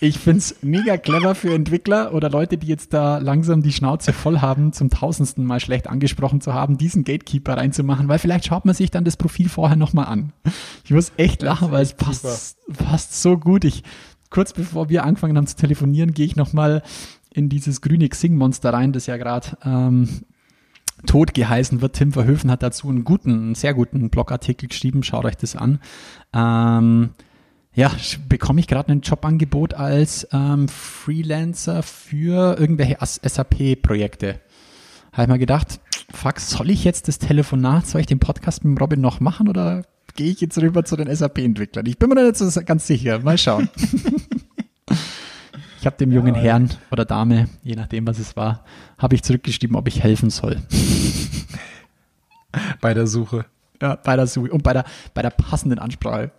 [0.00, 4.40] ich find's mega clever für Entwickler oder Leute, die jetzt da langsam die Schnauze voll
[4.40, 8.74] haben, zum tausendsten Mal schlecht angesprochen zu haben, diesen Gatekeeper reinzumachen, weil vielleicht schaut man
[8.74, 10.32] sich dann das Profil vorher nochmal an.
[10.84, 13.64] Ich muss echt lachen, weil es passt, passt so gut.
[13.64, 13.84] Ich,
[14.30, 16.82] kurz bevor wir angefangen haben zu telefonieren, gehe ich nochmal
[17.32, 20.08] in dieses grüne Xing-Monster rein, das ja gerade ähm,
[21.06, 21.94] tot geheißen wird.
[21.94, 25.02] Tim Verhöfen hat dazu einen guten, einen sehr guten Blogartikel geschrieben.
[25.02, 25.80] Schaut euch das an.
[26.32, 27.10] Ähm,
[27.72, 27.92] ja,
[28.28, 34.40] bekomme ich gerade ein Jobangebot als ähm, Freelancer für irgendwelche SAP-Projekte.
[35.12, 35.80] Habe ich mal gedacht,
[36.12, 39.84] fuck, soll ich jetzt das Telefonat, soll ich den Podcast mit Robin noch machen oder
[40.16, 41.86] gehe ich jetzt rüber zu den SAP-Entwicklern?
[41.86, 43.20] Ich bin mir da nicht so ganz sicher.
[43.20, 43.68] Mal schauen.
[45.80, 48.64] ich habe dem jungen Herrn oder Dame, je nachdem was es war,
[48.98, 50.58] habe ich zurückgeschrieben, ob ich helfen soll.
[52.80, 53.46] Bei der Suche.
[53.80, 56.32] Ja, bei der Suche und bei der, bei der passenden Ansprache.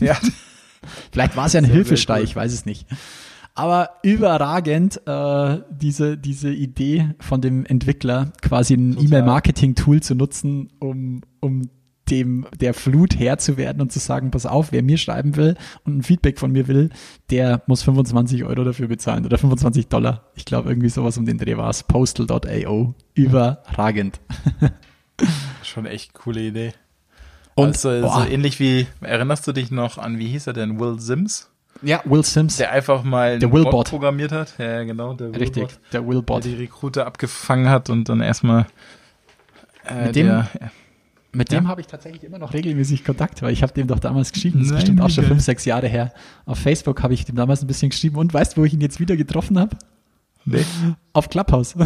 [0.00, 0.16] Ja.
[1.12, 2.86] Vielleicht war es ja ein Hilfeschrei, ich weiß es nicht.
[3.54, 8.96] Aber überragend, äh, diese, diese Idee von dem Entwickler, quasi ein.
[8.98, 11.68] E-Mail-Marketing-Tool zu nutzen, um, um
[12.10, 15.56] dem der Flut Herr zu werden und zu sagen, pass auf, wer mir schreiben will
[15.84, 16.90] und ein Feedback von mir will,
[17.30, 20.22] der muss 25 Euro dafür bezahlen oder 25 Dollar.
[20.34, 21.82] Ich glaube, irgendwie sowas um den Dreh war es.
[21.82, 22.94] Postal.io.
[23.14, 24.20] Überragend.
[25.62, 26.72] Schon echt coole Idee.
[27.54, 30.78] Und also, so boah, ähnlich wie, erinnerst du dich noch an, wie hieß er denn,
[30.78, 31.50] Will Sims?
[31.82, 32.56] ja, Will Sims.
[32.58, 33.70] Der einfach mal Der Willbot.
[33.72, 34.54] Bot programmiert hat.
[34.58, 36.44] Ja, genau, der Richtig, Willbot, der Der Willbot.
[36.44, 38.66] die Recruiter abgefangen hat und dann erstmal
[39.84, 40.48] Äh, Mit dem- der,
[41.36, 41.68] Mit dem Ja.
[41.70, 44.66] habe ich tatsächlich immer noch regelmäßig Kontakt, weil ich habe dem doch damals geschrieben, das
[44.66, 46.12] ist Nein, bestimmt auch schon fünf, sechs Jahre her.
[46.46, 48.80] Auf Facebook habe ich dem damals ein bisschen geschrieben und weißt du, wo ich ihn
[48.80, 49.76] jetzt wieder getroffen habe?
[50.44, 50.64] nee.
[51.12, 51.74] Auf Clubhouse.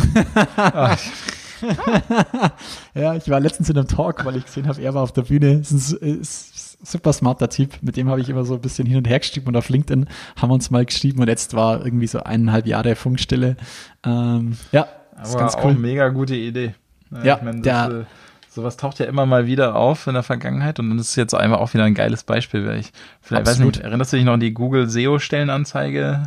[2.94, 5.22] Ja, ich war letztens in einem Talk, weil ich gesehen habe, er war auf der
[5.22, 5.52] Bühne.
[5.60, 7.74] Ist ein s- ist ein super smarter Typ.
[7.82, 10.06] Mit dem habe ich immer so ein bisschen hin und her geschrieben und auf LinkedIn
[10.36, 13.56] haben wir uns mal geschrieben und jetzt war irgendwie so eineinhalb Jahre Funkstille.
[14.04, 14.86] Ähm, ja,
[15.22, 15.74] ist ganz auch cool.
[15.74, 16.74] mega gute Idee.
[17.22, 18.04] Ja, ich meine, der- das, äh,
[18.52, 21.60] sowas taucht ja immer mal wieder auf in der Vergangenheit und das ist jetzt einmal
[21.60, 23.76] auch wieder ein geiles Beispiel, weil ich vielleicht weiß Absolut.
[23.76, 26.24] nicht, erinnerst du dich noch an die Google SEO Stellenanzeige,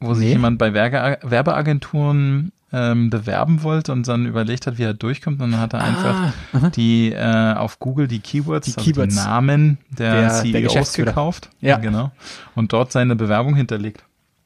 [0.00, 0.32] wo sich Nee.
[0.32, 5.50] jemand bei Werge Werbeagenturen ähm, bewerben wollte und dann überlegt hat, wie er durchkommt und
[5.50, 6.70] dann hat er einfach aha.
[6.70, 9.14] die äh, auf Google die Keywords, Die also Keywords.
[9.16, 11.06] die Namen der, Der- der CEOs Geschäftsführer.
[11.10, 11.78] gekauft, Ja.
[11.78, 12.12] genau,
[12.54, 14.04] und dort seine Bewerbung hinterlegt.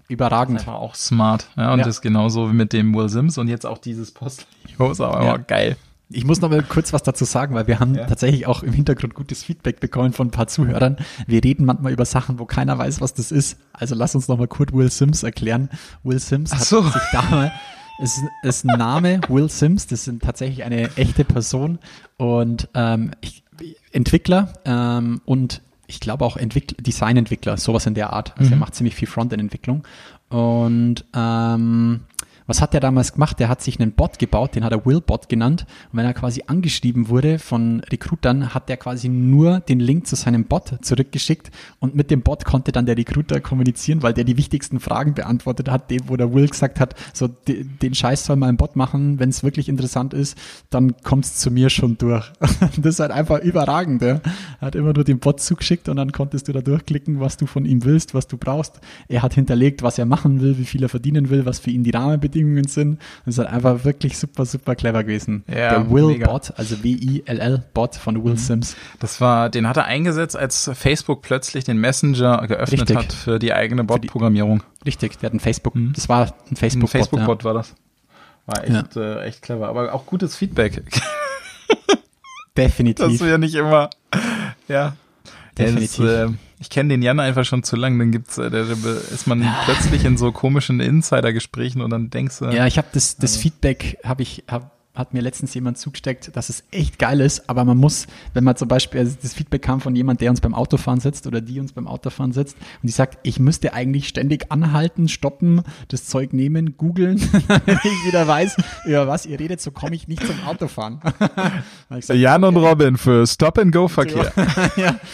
[0.08, 0.58] Überragend.
[0.60, 1.48] Einfach auch smart.
[1.56, 1.84] Ja, und Ja.
[1.86, 5.24] das ist genauso wie mit dem Will Sims und jetzt auch dieses Postillio ist aber
[5.24, 5.36] Ja.
[5.38, 5.76] geil.
[6.10, 8.04] Ich muss noch mal kurz was dazu sagen, weil wir haben Ja.
[8.06, 10.98] tatsächlich auch im Hintergrund gutes Feedback bekommen von ein paar Zuhörern.
[11.26, 13.58] Wir reden manchmal über Sachen, wo keiner weiß, was das ist.
[13.72, 15.70] Also lass uns noch mal kurz Will Sims erklären.
[16.02, 16.82] Will Sims Ach hat so.
[16.82, 17.52] sich damals
[18.02, 21.78] ist, ist ein Name, Will Sims, das sind tatsächlich eine echte Person
[22.18, 23.44] und ähm, ich,
[23.92, 28.34] Entwickler ähm, und ich glaube auch Entwickler, Designentwickler, sowas in der Art.
[28.38, 29.86] Also er macht ziemlich viel Frontend-Entwicklung.
[30.28, 32.00] Und ähm,
[32.46, 33.40] was hat er damals gemacht?
[33.40, 35.66] Der hat sich einen Bot gebaut, den hat er Willbot genannt.
[35.90, 40.16] Und wenn er quasi angeschrieben wurde von Recruitern, hat er quasi nur den Link zu
[40.16, 44.36] seinem Bot zurückgeschickt und mit dem Bot konnte dann der Recruiter kommunizieren, weil der die
[44.36, 48.36] wichtigsten Fragen beantwortet hat, dem, wo der Will gesagt hat, so de, den Scheiß soll
[48.36, 50.36] mal ein Bot machen, wenn es wirklich interessant ist,
[50.70, 52.30] dann kommt's zu mir schon durch.
[52.76, 54.02] das ist halt einfach überragend.
[54.02, 54.20] Ja.
[54.60, 57.46] Er hat immer nur den Bot zugeschickt und dann konntest du da durchklicken, was du
[57.46, 58.80] von ihm willst, was du brauchst.
[59.08, 61.84] Er hat hinterlegt, was er machen will, wie viel er verdienen will, was für ihn
[61.84, 62.33] die Rahmenbedingungen
[62.68, 63.00] sind.
[63.24, 65.44] Das ist halt einfach wirklich super, super clever gewesen.
[65.48, 66.26] Ja, der Will mega.
[66.26, 68.76] Bot, also W-I-L-L-Bot von Will Sims.
[69.00, 72.96] Das war, den hat er eingesetzt, als Facebook plötzlich den Messenger geöffnet Richtig.
[72.96, 74.62] hat für die eigene Bot-Programmierung.
[74.84, 76.90] Richtig, der hat ein Facebook, das war ein Ein Facebook-Bot.
[76.90, 77.74] Facebook-Bot war das.
[78.46, 80.82] War echt, äh, echt clever, aber auch gutes Feedback.
[80.94, 81.02] ja.
[82.56, 83.06] Definitiv.
[83.06, 83.90] Das du ja nicht immer.
[84.68, 84.94] Ja.
[85.58, 86.04] Definitiv.
[86.04, 88.92] Das, äh, ich kenne den Jan einfach schon zu lang, dann gibt's, äh, da da
[89.12, 93.16] ist man plötzlich in so komischen Insider-Gesprächen und dann denkst du, Ja, ich habe das,
[93.16, 97.50] das Feedback, habe ich, hab, hat mir letztens jemand zugesteckt, dass es echt geil ist,
[97.50, 100.40] aber man muss, wenn man zum Beispiel, also das Feedback kam von jemand, der uns
[100.40, 104.06] beim Autofahren sitzt oder die uns beim Autofahren sitzt und die sagt, ich müsste eigentlich
[104.06, 107.20] ständig anhalten, stoppen, das Zeug nehmen, googeln,
[107.66, 111.00] wenn ich wieder weiß, über was ihr redet, so komme ich nicht zum Autofahren.
[112.08, 114.32] Jan und Robin für Stop-and-Go-Verkehr.
[114.76, 114.94] ja.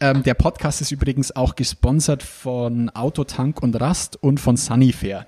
[0.00, 5.26] Ähm, der Podcast ist übrigens auch gesponsert von Autotank und Rast und von Sunnyfair.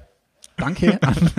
[0.57, 1.31] Danke an.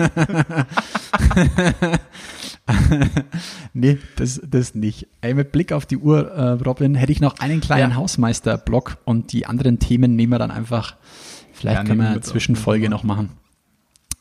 [3.72, 5.06] nee, das, das nicht.
[5.20, 7.96] Ey, mit Blick auf die Uhr, äh, Robin, hätte ich noch einen kleinen Ja.
[7.96, 10.96] Hausmeister-Block und die anderen Themen nehmen wir dann einfach.
[11.52, 12.20] Vielleicht Ja, können wir eine.
[12.20, 13.30] Zwischenfolge noch machen.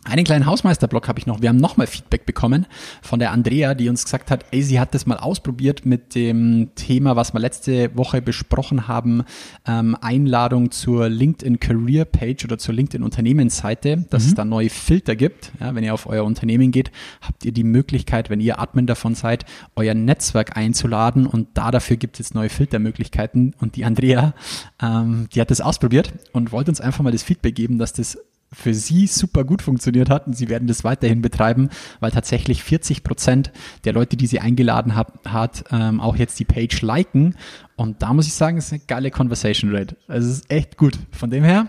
[0.05, 1.41] Einen kleinen Hausmeisterblock habe ich noch.
[1.41, 2.65] Wir haben nochmal Feedback bekommen
[3.01, 6.71] von der Andrea, die uns gesagt hat, ey, sie hat das mal ausprobiert mit dem
[6.75, 9.23] Thema, was wir letzte Woche besprochen haben,
[9.65, 15.15] ähm, Einladung zur LinkedIn Career Page oder zur LinkedIn Unternehmensseite, dass es da neue Filter
[15.15, 15.53] gibt.
[15.61, 19.15] Ja, wenn ihr auf euer Unternehmen geht, habt ihr die Möglichkeit, wenn ihr Admin davon
[19.15, 19.45] seid,
[19.77, 23.55] euer Netzwerk einzuladen und da dafür gibt es jetzt neue Filtermöglichkeiten.
[23.61, 24.33] Und die Andrea,
[24.81, 28.17] ähm, die hat das ausprobiert und wollte uns einfach mal das Feedback geben, dass das
[28.53, 33.03] für sie super gut funktioniert hat und sie werden das weiterhin betreiben, weil tatsächlich 40
[33.03, 33.51] Prozent
[33.83, 37.35] der Leute, die sie eingeladen hat, hat ähm, auch jetzt die Page liken
[37.75, 39.97] und da muss ich sagen, es ist eine geile Conversation Rate.
[40.07, 40.97] Also es ist echt gut.
[41.11, 41.67] Von dem her,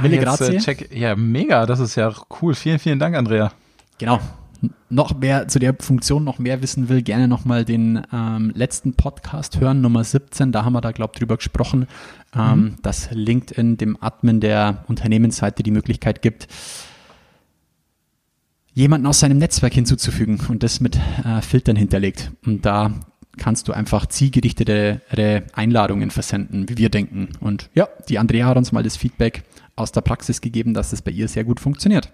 [0.00, 0.56] Mille Jetzt, grazie.
[0.56, 2.54] äh, check, ja, mega, das ist ja cool.
[2.54, 3.52] Vielen, vielen Dank, Andrea.
[3.98, 4.20] genau.
[4.88, 9.60] Noch mehr zu der Funktion noch mehr wissen will, gerne nochmal den ähm, letzten Podcast
[9.60, 10.52] hören, Nummer 17.
[10.52, 11.86] Da haben wir da, glaube ich, drüber gesprochen,
[12.36, 16.48] ähm, dass LinkedIn dem Admin der Unternehmensseite die Möglichkeit gibt,
[18.72, 22.32] jemanden aus seinem Netzwerk hinzuzufügen und das mit äh, Filtern hinterlegt.
[22.44, 22.92] Und da
[23.36, 27.30] kannst du einfach zielgerichtetere Einladungen versenden, wie wir denken.
[27.40, 29.44] Und ja, die Andrea hat uns mal das Feedback
[29.76, 32.12] aus der Praxis gegeben, dass es bei ihr sehr gut funktioniert.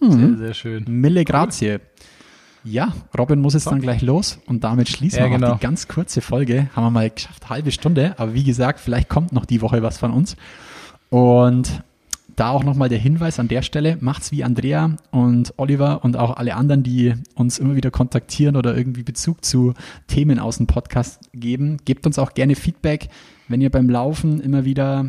[0.00, 0.84] Sehr, sehr schön.
[0.88, 1.78] Mille grazie.
[2.64, 5.54] Ja, Robin muss jetzt dann gleich los und damit schließen Ja, wir auch genau.
[5.54, 6.68] die ganz kurze Folge.
[6.74, 8.14] Haben wir mal geschafft, halbe Stunde.
[8.18, 10.36] Aber wie gesagt, vielleicht kommt noch die Woche was von uns.
[11.10, 11.82] Und
[12.36, 16.36] da auch nochmal der Hinweis an der Stelle, macht's wie Andrea und Oliver und auch
[16.36, 19.74] alle anderen, die uns immer wieder kontaktieren oder irgendwie Bezug zu
[20.06, 21.78] Themen aus dem Podcast geben.
[21.84, 23.08] Gebt uns auch gerne Feedback,
[23.48, 25.06] wenn ihr beim Laufen immer wieder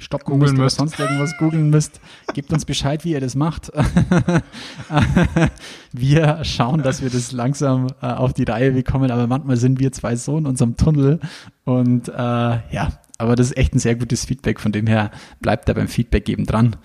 [0.00, 2.00] stoppen Googeln müsst oder sonst irgendwas googeln müsst,
[2.34, 3.70] gebt uns Bescheid, wie ihr das macht.
[5.92, 9.92] wir schauen, dass wir das langsam äh, auf die Reihe bekommen, aber manchmal sind wir
[9.92, 11.20] zwei so in unserem Tunnel
[11.64, 12.88] und äh, ja,
[13.18, 16.24] aber das ist echt ein sehr gutes Feedback, von dem her bleibt da beim Feedback
[16.24, 16.76] geben dran.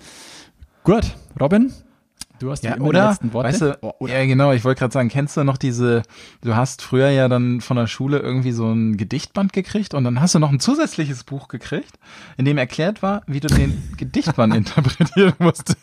[0.84, 1.72] Gut, Robin,
[2.38, 3.08] du hast Ja, immer die oder?
[3.10, 3.48] letzten Worte.
[3.48, 6.02] Weißt du, Oh, ja genau, ich wollte gerade sagen, kennst du noch diese,
[6.42, 10.20] du hast früher ja dann von der Schule irgendwie so ein Gedichtband gekriegt und dann
[10.20, 11.98] hast du noch ein zusätzliches Buch gekriegt,
[12.36, 15.78] in dem erklärt war, wie du den Gedichtband interpretieren musstest.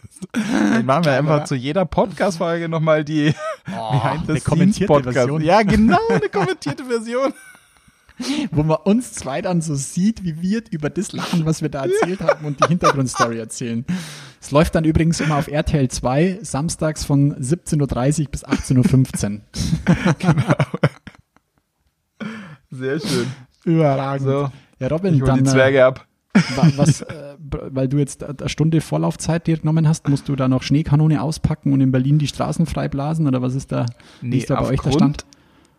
[0.76, 3.34] Den machen wir einfach zu jeder Podcast-Folge nochmal die
[3.66, 5.12] Behind the eine kommentierte.
[5.12, 5.41] Version.
[5.41, 7.34] Ja, genau, eine kommentierte Version.
[8.51, 11.86] Wo man uns zwei dann so sieht, wie wir über das lachen, was wir da
[11.86, 13.86] erzählt haben und die Hintergrundstory erzählen.
[14.41, 19.41] Es läuft dann übrigens immer auf RTL 2, samstags von 17.30 Uhr bis 18.15 Uhr.
[22.72, 23.28] Sehr schön.
[23.66, 24.28] Überragend.
[24.28, 26.07] So, ja, Robin, ich dann, die Zwerge äh, ab.
[26.55, 30.47] wa- was, äh, weil du jetzt eine Stunde Vorlaufzeit dir genommen hast, musst du da
[30.47, 33.86] noch Schneekanone auspacken und in Berlin die Straßen frei blasen oder was ist da,
[34.22, 35.26] wie ist da bei euch der Stand?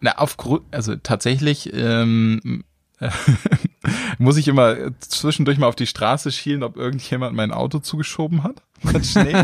[0.04, 2.62] Na, aufgrund, also tatsächlich ähm,
[4.18, 8.62] muss ich immer zwischendurch mal auf die Straße schielen, ob irgendjemand mein Auto zugeschoben hat
[8.82, 9.34] mit Schnee.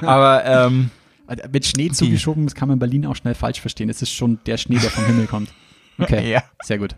[0.00, 0.90] Aber ähm,
[1.28, 3.88] Äh, Mit Schnee zugeschoben, das kann man in Berlin auch schnell falsch verstehen.
[3.88, 5.50] Es ist schon der Schnee, der vom Himmel kommt.
[6.02, 6.42] Okay, Ja.
[6.62, 6.96] sehr gut.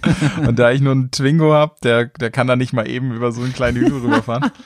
[0.46, 3.32] und da ich nur einen Twingo hab, der, der kann da nicht mal eben über
[3.32, 4.50] so einen kleinen Hügel rüberfahren.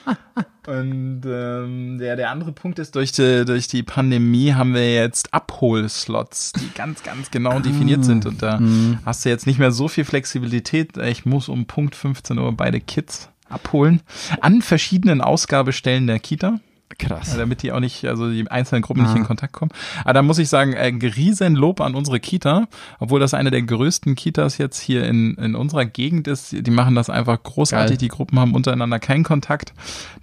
[0.67, 5.33] Und ähm, der, der andere Punkt ist, durch die, durch die Pandemie haben wir jetzt
[5.33, 8.27] Abholslots, die ganz, ganz genau definiert sind.
[8.27, 8.61] Und da
[9.05, 10.97] hast du jetzt nicht mehr so viel Flexibilität.
[10.97, 14.01] Ich muss um Punkt 15 Uhr beide Kids abholen.
[14.41, 16.59] An verschiedenen Ausgabestellen der Kita.
[16.99, 17.37] Krass.
[17.37, 19.17] damit die auch nicht, also die einzelnen Gruppen nicht Ah.
[19.19, 19.71] in Kontakt kommen.
[20.03, 22.69] Aber da muss ich sagen, äh, riesen Lob an unsere Kita,
[23.01, 26.53] obwohl das eine der größten Kitas jetzt hier in, in unserer Gegend ist.
[26.67, 27.91] Die machen das einfach großartig.
[27.91, 27.97] Geil.
[27.99, 29.75] Die Gruppen haben untereinander keinen Kontakt.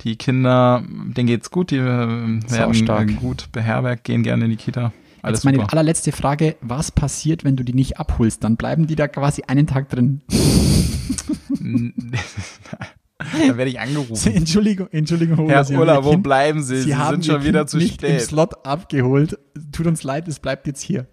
[0.02, 4.58] Die Kinder, denen geht's gut, die äh, werden äh, gut beherbergt, gehen gerne in die
[4.58, 4.92] Kita.
[5.22, 5.72] Alles Jetzt meine super.
[5.74, 8.44] allerletzte Frage, was passiert, wenn du die nicht abholst?
[8.44, 10.22] Dann bleiben die da quasi einen Tag drin.
[13.48, 14.34] da werde ich angerufen.
[14.34, 16.82] Entschuldigung, Entschuldigung, Herr Sie Ulla, wo Kind- bleiben Sie?
[16.82, 18.22] Sie, haben sind schon wieder Kind zu nicht im spät.
[18.22, 19.38] Slot abgeholt.
[19.72, 21.08] Tut uns leid, es bleibt jetzt hier.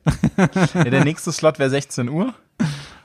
[0.74, 2.34] Ja, der nächste Slot wäre 16 Uhr,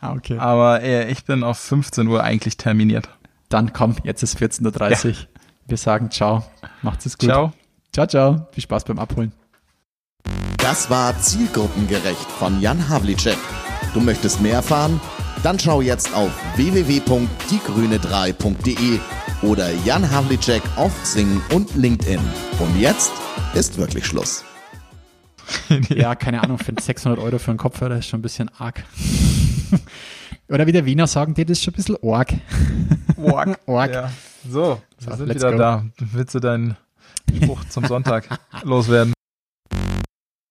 [0.02, 0.38] Ah, okay.
[0.38, 3.10] aber äh, ich bin auf 15 Uhr eigentlich terminiert.
[3.50, 5.14] Dann komm, jetzt ist 14.30 Uhr.
[5.68, 6.44] Wir sagen ciao.
[6.82, 7.30] Macht's es gut.
[7.30, 7.52] Ciao.
[7.94, 8.48] Ciao, ciao.
[8.52, 9.32] Viel Spaß beim Abholen.
[10.58, 13.38] Das war Zielgruppengerecht von Jan Havlicek.
[13.94, 15.00] Du möchtest mehr erfahren?
[15.46, 19.00] Dann schau jetzt auf www.diegrüne3.de
[19.44, 22.20] oder Jan Havlicek auf Sing und LinkedIn.
[22.60, 23.12] Und jetzt
[23.54, 24.44] ist wirklich Schluss.
[25.90, 28.84] Ja, keine Ahnung, für 600 Euro für einen Kopfhörer ist schon ein bisschen arg.
[30.50, 32.34] Oder wie der Wiener sagen, das ist schon ein bisschen arg.
[33.18, 33.60] Org.
[33.68, 33.92] Org.
[33.94, 34.12] Ja.
[34.50, 35.58] So, wir So, sind wieder go.
[35.60, 35.86] da.
[36.00, 36.76] Willst du deinen
[37.36, 38.28] Spruch zum Sonntag
[38.64, 39.14] loswerden?